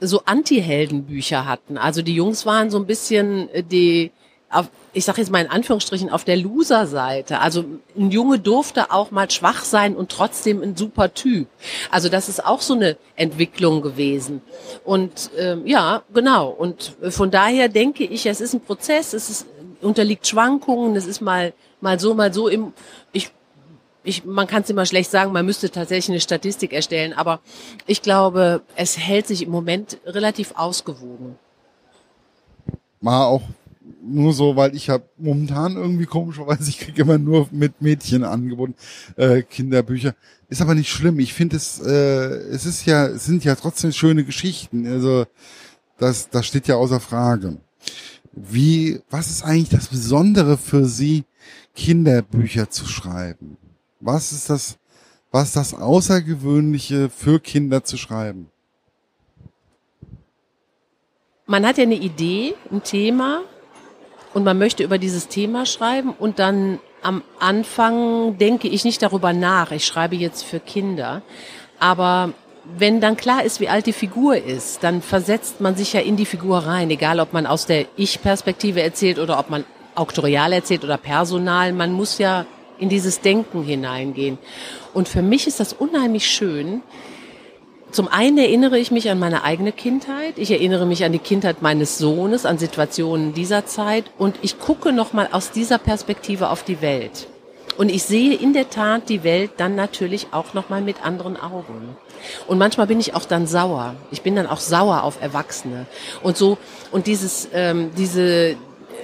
so 0.00 0.22
Anti-Heldenbücher 0.24 1.46
hatten. 1.46 1.78
Also 1.78 2.02
die 2.02 2.14
Jungs 2.14 2.44
waren 2.44 2.70
so 2.70 2.78
ein 2.78 2.86
bisschen 2.86 3.48
äh, 3.50 3.62
die, 3.62 4.12
auf, 4.50 4.68
ich 4.92 5.04
sage 5.04 5.20
jetzt 5.20 5.30
mal 5.30 5.40
in 5.40 5.50
Anführungsstrichen, 5.50 6.10
auf 6.10 6.24
der 6.24 6.36
Loser-Seite. 6.36 7.40
Also 7.40 7.64
ein 7.96 8.10
Junge 8.10 8.38
durfte 8.38 8.90
auch 8.90 9.10
mal 9.10 9.30
schwach 9.30 9.64
sein 9.64 9.96
und 9.96 10.10
trotzdem 10.10 10.62
ein 10.62 10.76
super 10.76 11.12
Typ. 11.14 11.48
Also 11.90 12.08
das 12.08 12.28
ist 12.28 12.44
auch 12.44 12.60
so 12.60 12.74
eine 12.74 12.96
Entwicklung 13.16 13.82
gewesen. 13.82 14.42
Und 14.84 15.30
ähm, 15.38 15.66
ja, 15.66 16.02
genau. 16.12 16.48
Und 16.48 16.96
von 17.08 17.30
daher 17.30 17.68
denke 17.68 18.04
ich, 18.04 18.26
es 18.26 18.40
ist 18.40 18.54
ein 18.54 18.60
Prozess, 18.60 19.12
es 19.14 19.30
ist, 19.30 19.46
unterliegt 19.80 20.26
Schwankungen, 20.26 20.96
es 20.96 21.06
ist 21.06 21.20
mal 21.20 21.52
mal 21.80 22.00
so, 22.00 22.14
mal 22.14 22.32
so. 22.32 22.48
Im, 22.48 22.72
ich 23.12 23.30
ich, 24.06 24.24
man 24.24 24.46
kann 24.46 24.62
es 24.62 24.70
immer 24.70 24.86
schlecht 24.86 25.10
sagen, 25.10 25.32
man 25.32 25.44
müsste 25.44 25.70
tatsächlich 25.70 26.10
eine 26.10 26.20
Statistik 26.20 26.72
erstellen, 26.72 27.12
aber 27.12 27.40
ich 27.86 28.02
glaube, 28.02 28.62
es 28.76 28.96
hält 28.96 29.26
sich 29.26 29.42
im 29.42 29.50
Moment 29.50 29.98
relativ 30.06 30.52
ausgewogen. 30.56 31.36
War 33.00 33.26
auch 33.26 33.42
nur 34.02 34.32
so, 34.32 34.56
weil 34.56 34.74
ich 34.76 34.88
habe 34.88 35.04
momentan 35.18 35.76
irgendwie 35.76 36.06
komischerweise, 36.06 36.70
ich 36.70 36.78
kriege 36.78 37.02
immer 37.02 37.18
nur 37.18 37.48
mit 37.50 37.82
Mädchen 37.82 38.24
angeboten, 38.24 38.74
äh, 39.16 39.42
Kinderbücher. 39.42 40.14
Ist 40.48 40.62
aber 40.62 40.76
nicht 40.76 40.90
schlimm. 40.90 41.18
Ich 41.18 41.34
finde 41.34 41.56
es, 41.56 41.80
äh, 41.80 41.90
es 41.90 42.66
ist 42.66 42.86
ja, 42.86 43.06
es 43.06 43.24
sind 43.24 43.44
ja 43.44 43.56
trotzdem 43.56 43.92
schöne 43.92 44.24
Geschichten. 44.24 44.86
Also 44.86 45.26
das, 45.98 46.30
das 46.30 46.46
steht 46.46 46.68
ja 46.68 46.76
außer 46.76 47.00
Frage. 47.00 47.56
Wie, 48.32 49.00
was 49.10 49.30
ist 49.30 49.42
eigentlich 49.42 49.70
das 49.70 49.88
Besondere 49.88 50.56
für 50.56 50.84
Sie, 50.84 51.24
Kinderbücher 51.74 52.70
zu 52.70 52.86
schreiben? 52.86 53.56
Was 54.00 54.32
ist 54.32 54.50
das, 54.50 54.78
was 55.30 55.52
das 55.52 55.74
Außergewöhnliche 55.74 57.08
für 57.10 57.40
Kinder 57.40 57.84
zu 57.84 57.96
schreiben? 57.96 58.50
Man 61.46 61.64
hat 61.64 61.78
ja 61.78 61.84
eine 61.84 61.94
Idee, 61.94 62.54
ein 62.72 62.82
Thema 62.82 63.42
und 64.34 64.44
man 64.44 64.58
möchte 64.58 64.82
über 64.82 64.98
dieses 64.98 65.28
Thema 65.28 65.64
schreiben 65.64 66.10
und 66.10 66.38
dann 66.38 66.80
am 67.02 67.22
Anfang 67.38 68.36
denke 68.38 68.68
ich 68.68 68.84
nicht 68.84 69.00
darüber 69.00 69.32
nach. 69.32 69.70
Ich 69.70 69.86
schreibe 69.86 70.16
jetzt 70.16 70.42
für 70.42 70.58
Kinder. 70.58 71.22
Aber 71.78 72.32
wenn 72.76 73.00
dann 73.00 73.16
klar 73.16 73.44
ist, 73.44 73.60
wie 73.60 73.68
alt 73.68 73.86
die 73.86 73.92
Figur 73.92 74.36
ist, 74.36 74.82
dann 74.82 75.02
versetzt 75.02 75.60
man 75.60 75.76
sich 75.76 75.92
ja 75.92 76.00
in 76.00 76.16
die 76.16 76.26
Figur 76.26 76.58
rein, 76.58 76.90
egal 76.90 77.20
ob 77.20 77.32
man 77.32 77.46
aus 77.46 77.66
der 77.66 77.86
Ich-Perspektive 77.96 78.82
erzählt 78.82 79.20
oder 79.20 79.38
ob 79.38 79.50
man 79.50 79.64
auktorial 79.94 80.52
erzählt 80.52 80.82
oder 80.82 80.98
personal. 80.98 81.72
Man 81.72 81.92
muss 81.92 82.18
ja 82.18 82.44
in 82.78 82.88
dieses 82.88 83.20
Denken 83.20 83.62
hineingehen. 83.62 84.38
Und 84.94 85.08
für 85.08 85.22
mich 85.22 85.46
ist 85.46 85.60
das 85.60 85.72
unheimlich 85.72 86.26
schön. 86.26 86.82
Zum 87.92 88.08
einen 88.08 88.38
erinnere 88.38 88.78
ich 88.78 88.90
mich 88.90 89.10
an 89.10 89.18
meine 89.18 89.44
eigene 89.44 89.72
Kindheit. 89.72 90.34
Ich 90.36 90.50
erinnere 90.50 90.86
mich 90.86 91.04
an 91.04 91.12
die 91.12 91.18
Kindheit 91.18 91.62
meines 91.62 91.98
Sohnes, 91.98 92.44
an 92.44 92.58
Situationen 92.58 93.32
dieser 93.32 93.64
Zeit. 93.66 94.04
Und 94.18 94.36
ich 94.42 94.58
gucke 94.58 94.92
nochmal 94.92 95.28
aus 95.32 95.50
dieser 95.50 95.78
Perspektive 95.78 96.50
auf 96.50 96.62
die 96.62 96.82
Welt. 96.82 97.28
Und 97.78 97.90
ich 97.90 98.02
sehe 98.02 98.34
in 98.34 98.52
der 98.54 98.70
Tat 98.70 99.08
die 99.08 99.22
Welt 99.22 99.52
dann 99.58 99.74
natürlich 99.74 100.28
auch 100.30 100.54
nochmal 100.54 100.80
mit 100.80 101.04
anderen 101.04 101.36
Augen. 101.36 101.96
Und 102.46 102.58
manchmal 102.58 102.86
bin 102.86 103.00
ich 103.00 103.14
auch 103.14 103.24
dann 103.24 103.46
sauer. 103.46 103.94
Ich 104.10 104.22
bin 104.22 104.34
dann 104.34 104.46
auch 104.46 104.60
sauer 104.60 105.02
auf 105.02 105.20
Erwachsene. 105.20 105.86
Und 106.22 106.36
so, 106.36 106.58
und 106.90 107.06
dieses, 107.06 107.48
ähm, 107.52 107.90
diese, 107.96 108.56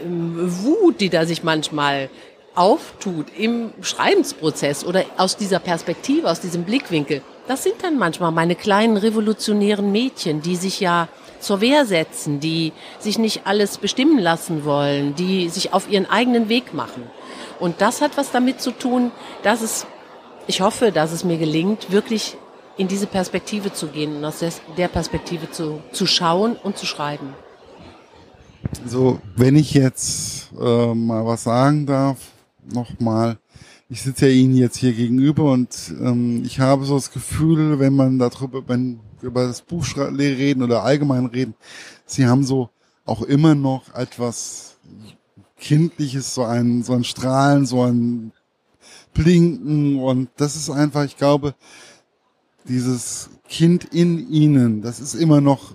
ähm, 0.05 0.35
Wut, 0.65 1.01
die 1.01 1.11
da 1.11 1.27
sich 1.27 1.43
manchmal 1.43 2.09
auftut 2.55 3.27
im 3.37 3.71
Schreibensprozess 3.81 4.85
oder 4.85 5.05
aus 5.17 5.37
dieser 5.37 5.59
Perspektive, 5.59 6.31
aus 6.31 6.41
diesem 6.41 6.65
Blickwinkel, 6.65 7.23
das 7.49 7.65
sind 7.65 7.77
dann 7.83 7.99
manchmal 7.99 8.31
meine 8.31 8.55
kleinen 8.55 8.97
revolutionären 8.97 9.91
Mädchen, 9.91 10.43
die 10.43 10.57
sich 10.57 10.81
ja 10.81 11.09
zur 11.41 11.61
Wehr 11.61 11.87
setzen, 11.87 12.41
die 12.41 12.73
sich 12.99 13.19
nicht 13.19 13.47
alles 13.47 13.79
bestimmen 13.79 14.19
lassen 14.19 14.65
wollen, 14.65 15.15
die 15.15 15.49
sich 15.49 15.73
auf 15.73 15.91
ihren 15.91 16.09
eigenen 16.09 16.49
Weg 16.49 16.73
machen. 16.73 17.03
Und 17.59 17.81
das 17.81 18.01
hat 18.01 18.17
was 18.17 18.31
damit 18.31 18.61
zu 18.61 18.71
tun, 18.71 19.11
dass 19.43 19.61
es, 19.61 19.87
ich 20.47 20.61
hoffe, 20.61 20.93
dass 20.93 21.13
es 21.13 21.25
mir 21.25 21.39
gelingt, 21.39 21.91
wirklich 21.91 22.37
in 22.77 22.89
diese 22.89 23.07
Perspektive 23.07 23.73
zu 23.73 23.89
gehen 23.89 24.17
und 24.17 24.25
aus 24.25 24.39
der 24.77 24.89
Perspektive 24.89 25.51
zu, 25.51 25.83
zu 25.93 26.07
schauen 26.07 26.57
und 26.63 26.79
zu 26.79 26.87
schreiben. 26.87 27.35
So, 28.87 29.21
wenn 29.37 29.57
ich 29.57 29.75
jetzt 29.75 30.51
äh, 30.59 30.95
mal 30.95 31.27
was 31.27 31.45
sagen 31.45 31.87
darf, 31.87 32.19
nochmal, 32.65 33.39
ich 33.89 34.03
sitze 34.03 34.29
ja 34.29 34.33
Ihnen 34.33 34.57
jetzt 34.57 34.77
hier 34.77 34.93
gegenüber 34.93 35.53
und 35.53 35.95
ähm, 36.01 36.43
ich 36.45 36.61
habe 36.61 36.85
so 36.85 36.95
das 36.95 37.11
Gefühl, 37.11 37.79
wenn 37.79 37.95
man 37.95 38.19
darüber, 38.19 38.67
wenn 38.69 39.01
wir 39.21 39.29
über 39.29 39.47
das 39.47 39.63
Buch 39.63 39.87
reden 39.97 40.63
oder 40.63 40.83
allgemein 40.83 41.27
reden, 41.27 41.55
Sie 42.07 42.27
haben 42.27 42.45
so 42.45 42.71
auch 43.05 43.23
immer 43.23 43.55
noch 43.55 43.95
etwas 43.95 44.77
Kindliches, 45.59 46.35
so 46.35 46.45
ein, 46.45 46.83
so 46.83 46.93
ein 46.93 47.05
Strahlen, 47.05 47.67
so 47.67 47.83
ein 47.83 48.33
Blinken 49.15 49.99
und 49.99 50.29
das 50.37 50.57
ist 50.57 50.71
einfach, 50.71 51.05
ich 51.05 51.17
glaube, 51.17 51.55
dieses 52.69 53.31
Kind 53.49 53.85
in 53.85 54.31
Ihnen, 54.31 54.83
das 54.83 55.01
ist 55.01 55.15
immer 55.15 55.41
noch 55.41 55.75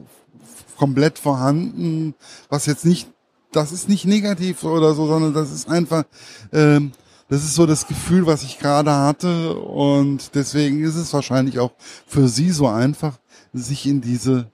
komplett 0.78 1.19
vorhanden, 1.19 2.15
was 2.50 2.65
jetzt 2.65 2.86
nicht, 2.86 3.10
das 3.51 3.71
ist 3.71 3.89
nicht 3.89 4.05
negativ 4.05 4.63
oder 4.63 4.93
so, 4.93 5.07
sondern 5.07 5.33
das 5.33 5.51
ist 5.51 5.69
einfach, 5.69 6.03
ähm, 6.51 6.91
das 7.29 7.43
ist 7.43 7.55
so 7.55 7.65
das 7.65 7.88
Gefühl, 7.88 8.25
was 8.25 8.43
ich 8.43 8.60
gerade 8.60 8.93
hatte 8.93 9.55
und 9.55 10.36
deswegen 10.36 10.83
ist 10.83 10.95
es 10.95 11.13
wahrscheinlich 11.13 11.60
auch 11.60 11.71
für 12.05 12.27
Sie 12.27 12.51
so 12.51 12.67
einfach, 12.67 13.17
sich 13.53 13.86
in 13.86 14.01
diese 14.01 14.51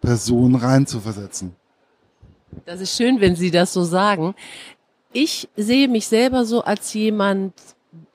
Person 0.00 0.54
reinzuversetzen. 0.54 1.54
Das 2.66 2.80
ist 2.80 2.96
schön, 2.96 3.20
wenn 3.20 3.36
Sie 3.36 3.50
das 3.50 3.72
so 3.72 3.84
sagen. 3.84 4.34
Ich 5.12 5.48
sehe 5.56 5.88
mich 5.88 6.06
selber 6.08 6.44
so 6.44 6.62
als 6.62 6.92
jemand, 6.94 7.54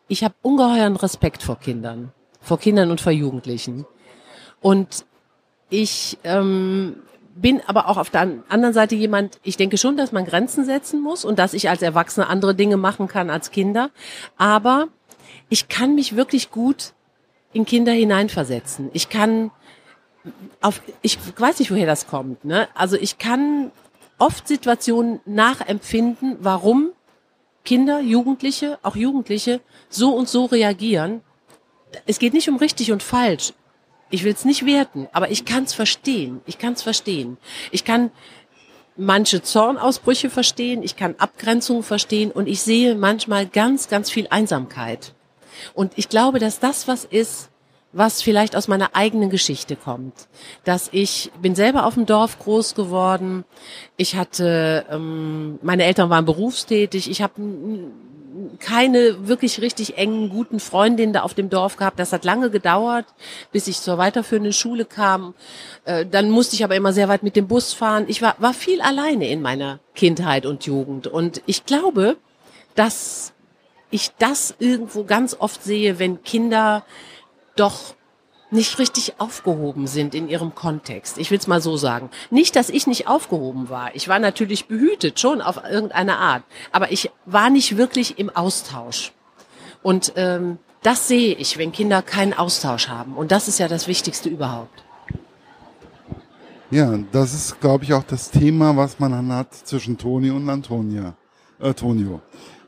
ich 0.07 0.23
habe 0.23 0.35
ungeheuren 0.41 0.95
Respekt 0.95 1.43
vor 1.43 1.59
Kindern, 1.59 2.11
vor 2.41 2.59
Kindern 2.59 2.91
und 2.91 3.01
vor 3.01 3.11
Jugendlichen. 3.11 3.85
Und 4.61 5.05
ich 5.69 6.17
ähm, 6.23 6.97
bin 7.35 7.61
aber 7.65 7.89
auch 7.89 7.97
auf 7.97 8.09
der 8.09 8.43
anderen 8.49 8.73
Seite 8.73 8.95
jemand, 8.95 9.39
ich 9.43 9.57
denke 9.57 9.77
schon, 9.77 9.97
dass 9.97 10.11
man 10.11 10.25
Grenzen 10.25 10.65
setzen 10.65 11.01
muss 11.01 11.25
und 11.25 11.39
dass 11.39 11.53
ich 11.53 11.69
als 11.69 11.81
Erwachsene 11.81 12.27
andere 12.27 12.55
Dinge 12.55 12.77
machen 12.77 13.07
kann 13.07 13.29
als 13.29 13.51
Kinder. 13.51 13.89
Aber 14.37 14.87
ich 15.49 15.67
kann 15.67 15.95
mich 15.95 16.15
wirklich 16.15 16.51
gut 16.51 16.93
in 17.53 17.65
Kinder 17.65 17.91
hineinversetzen. 17.91 18.89
Ich 18.93 19.09
kann 19.09 19.51
auf, 20.61 20.81
ich 21.01 21.17
weiß 21.37 21.59
nicht, 21.59 21.71
woher 21.71 21.85
das 21.85 22.07
kommt, 22.07 22.45
ne? 22.45 22.67
Also 22.73 22.95
ich 22.95 23.17
kann 23.17 23.71
oft 24.17 24.47
Situationen 24.47 25.19
nachempfinden, 25.25 26.37
warum 26.39 26.91
Kinder, 27.65 27.99
Jugendliche, 27.99 28.79
auch 28.83 28.95
Jugendliche 28.95 29.61
so 29.89 30.13
und 30.13 30.29
so 30.29 30.45
reagieren. 30.45 31.21
Es 32.05 32.19
geht 32.19 32.33
nicht 32.33 32.49
um 32.49 32.57
richtig 32.57 32.91
und 32.91 33.03
falsch. 33.03 33.53
Ich 34.13 34.23
will 34.23 34.33
es 34.33 34.45
nicht 34.45 34.63
werten, 34.63 35.07
aber 35.11 35.31
ich 35.31 35.43
kann 35.43 35.63
es 35.63 35.73
verstehen. 35.73 36.41
Ich 36.45 36.59
kann 36.59 36.73
es 36.73 36.83
verstehen. 36.83 37.37
Ich 37.71 37.83
kann 37.83 38.11
manche 38.95 39.41
Zornausbrüche 39.41 40.29
verstehen, 40.29 40.83
ich 40.83 40.95
kann 40.95 41.15
Abgrenzungen 41.17 41.81
verstehen 41.81 42.29
und 42.29 42.45
ich 42.45 42.61
sehe 42.61 42.93
manchmal 42.93 43.47
ganz, 43.47 43.89
ganz 43.89 44.11
viel 44.11 44.27
Einsamkeit. 44.29 45.15
Und 45.73 45.93
ich 45.95 46.09
glaube, 46.09 46.37
dass 46.37 46.59
das 46.59 46.87
was 46.87 47.05
ist, 47.05 47.49
was 47.91 48.21
vielleicht 48.21 48.55
aus 48.55 48.67
meiner 48.67 48.95
eigenen 48.95 49.31
Geschichte 49.31 49.75
kommt. 49.75 50.27
Dass 50.63 50.89
ich 50.91 51.31
bin 51.41 51.55
selber 51.55 51.87
auf 51.87 51.95
dem 51.95 52.05
Dorf 52.05 52.37
groß 52.37 52.75
geworden. 52.75 53.45
Ich 53.97 54.15
hatte, 54.15 54.85
ähm, 54.91 55.57
meine 55.63 55.85
Eltern 55.85 56.11
waren 56.11 56.25
berufstätig. 56.25 57.09
Ich 57.09 57.23
habe 57.23 57.41
keine 58.59 59.27
wirklich 59.27 59.61
richtig 59.61 59.97
engen, 59.97 60.29
guten 60.29 60.59
Freundinnen 60.59 61.13
da 61.13 61.21
auf 61.21 61.33
dem 61.33 61.49
Dorf 61.49 61.77
gehabt. 61.77 61.99
Das 61.99 62.13
hat 62.13 62.25
lange 62.25 62.49
gedauert, 62.49 63.05
bis 63.51 63.67
ich 63.67 63.79
zur 63.79 63.97
weiterführenden 63.97 64.53
Schule 64.53 64.85
kam. 64.85 65.33
Äh, 65.85 66.05
dann 66.05 66.29
musste 66.29 66.55
ich 66.55 66.63
aber 66.63 66.75
immer 66.75 66.93
sehr 66.93 67.09
weit 67.09 67.23
mit 67.23 67.35
dem 67.35 67.47
Bus 67.47 67.73
fahren. 67.73 68.05
Ich 68.07 68.21
war, 68.21 68.35
war 68.39 68.53
viel 68.53 68.81
alleine 68.81 69.27
in 69.27 69.41
meiner 69.41 69.79
Kindheit 69.95 70.45
und 70.45 70.65
Jugend. 70.65 71.07
Und 71.07 71.41
ich 71.45 71.65
glaube, 71.65 72.17
dass 72.75 73.33
ich 73.91 74.11
das 74.17 74.55
irgendwo 74.59 75.03
ganz 75.03 75.35
oft 75.37 75.63
sehe, 75.63 75.99
wenn 75.99 76.23
Kinder 76.23 76.83
doch 77.55 77.95
nicht 78.53 78.79
richtig 78.79 79.15
aufgehoben 79.19 79.87
sind 79.87 80.15
in 80.15 80.29
ihrem 80.29 80.55
Kontext. 80.55 81.17
Ich 81.17 81.31
will 81.31 81.37
es 81.37 81.47
mal 81.47 81.61
so 81.61 81.75
sagen. 81.77 82.09
Nicht, 82.29 82.55
dass 82.55 82.69
ich 82.69 82.87
nicht 82.87 83.07
aufgehoben 83.07 83.69
war. 83.69 83.95
Ich 83.95 84.07
war 84.07 84.19
natürlich 84.19 84.67
behütet, 84.67 85.19
schon 85.19 85.41
auf 85.41 85.59
irgendeine 85.69 86.17
Art. 86.17 86.43
Aber 86.71 86.91
ich 86.91 87.11
war 87.25 87.49
nicht 87.49 87.77
wirklich 87.77 88.19
im 88.19 88.29
Austausch. 88.29 89.11
Und 89.81 90.13
ähm, 90.15 90.59
das 90.81 91.07
sehe 91.07 91.35
ich, 91.35 91.57
wenn 91.57 91.71
Kinder 91.71 92.01
keinen 92.01 92.33
Austausch 92.33 92.87
haben. 92.87 93.15
Und 93.15 93.31
das 93.31 93.47
ist 93.47 93.59
ja 93.59 93.67
das 93.67 93.87
Wichtigste 93.87 94.29
überhaupt. 94.29 94.83
Ja, 96.71 96.97
das 97.11 97.33
ist, 97.33 97.61
glaube 97.61 97.83
ich, 97.83 97.93
auch 97.93 98.03
das 98.03 98.31
Thema, 98.31 98.75
was 98.75 98.99
man 98.99 99.11
dann 99.11 99.31
hat 99.31 99.53
zwischen 99.53 99.97
Toni 99.97 100.31
und 100.31 100.49
Antonia, 100.49 101.15
äh, 101.59 101.73
Tonio. 101.73 102.21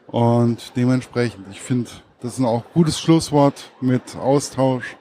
Und 0.08 0.74
dementsprechend, 0.76 1.48
ich 1.52 1.60
finde, 1.60 1.90
das 2.22 2.34
ist 2.34 2.40
ein 2.40 2.46
auch 2.46 2.64
gutes 2.74 3.00
Schlusswort 3.00 3.72
mit 3.82 4.16
Austausch 4.16 4.96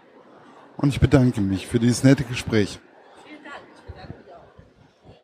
und 0.76 0.90
ich 0.90 1.00
bedanke 1.00 1.40
mich 1.40 1.66
für 1.66 1.78
dieses 1.78 2.04
nette 2.04 2.24
Gespräch. 2.24 2.78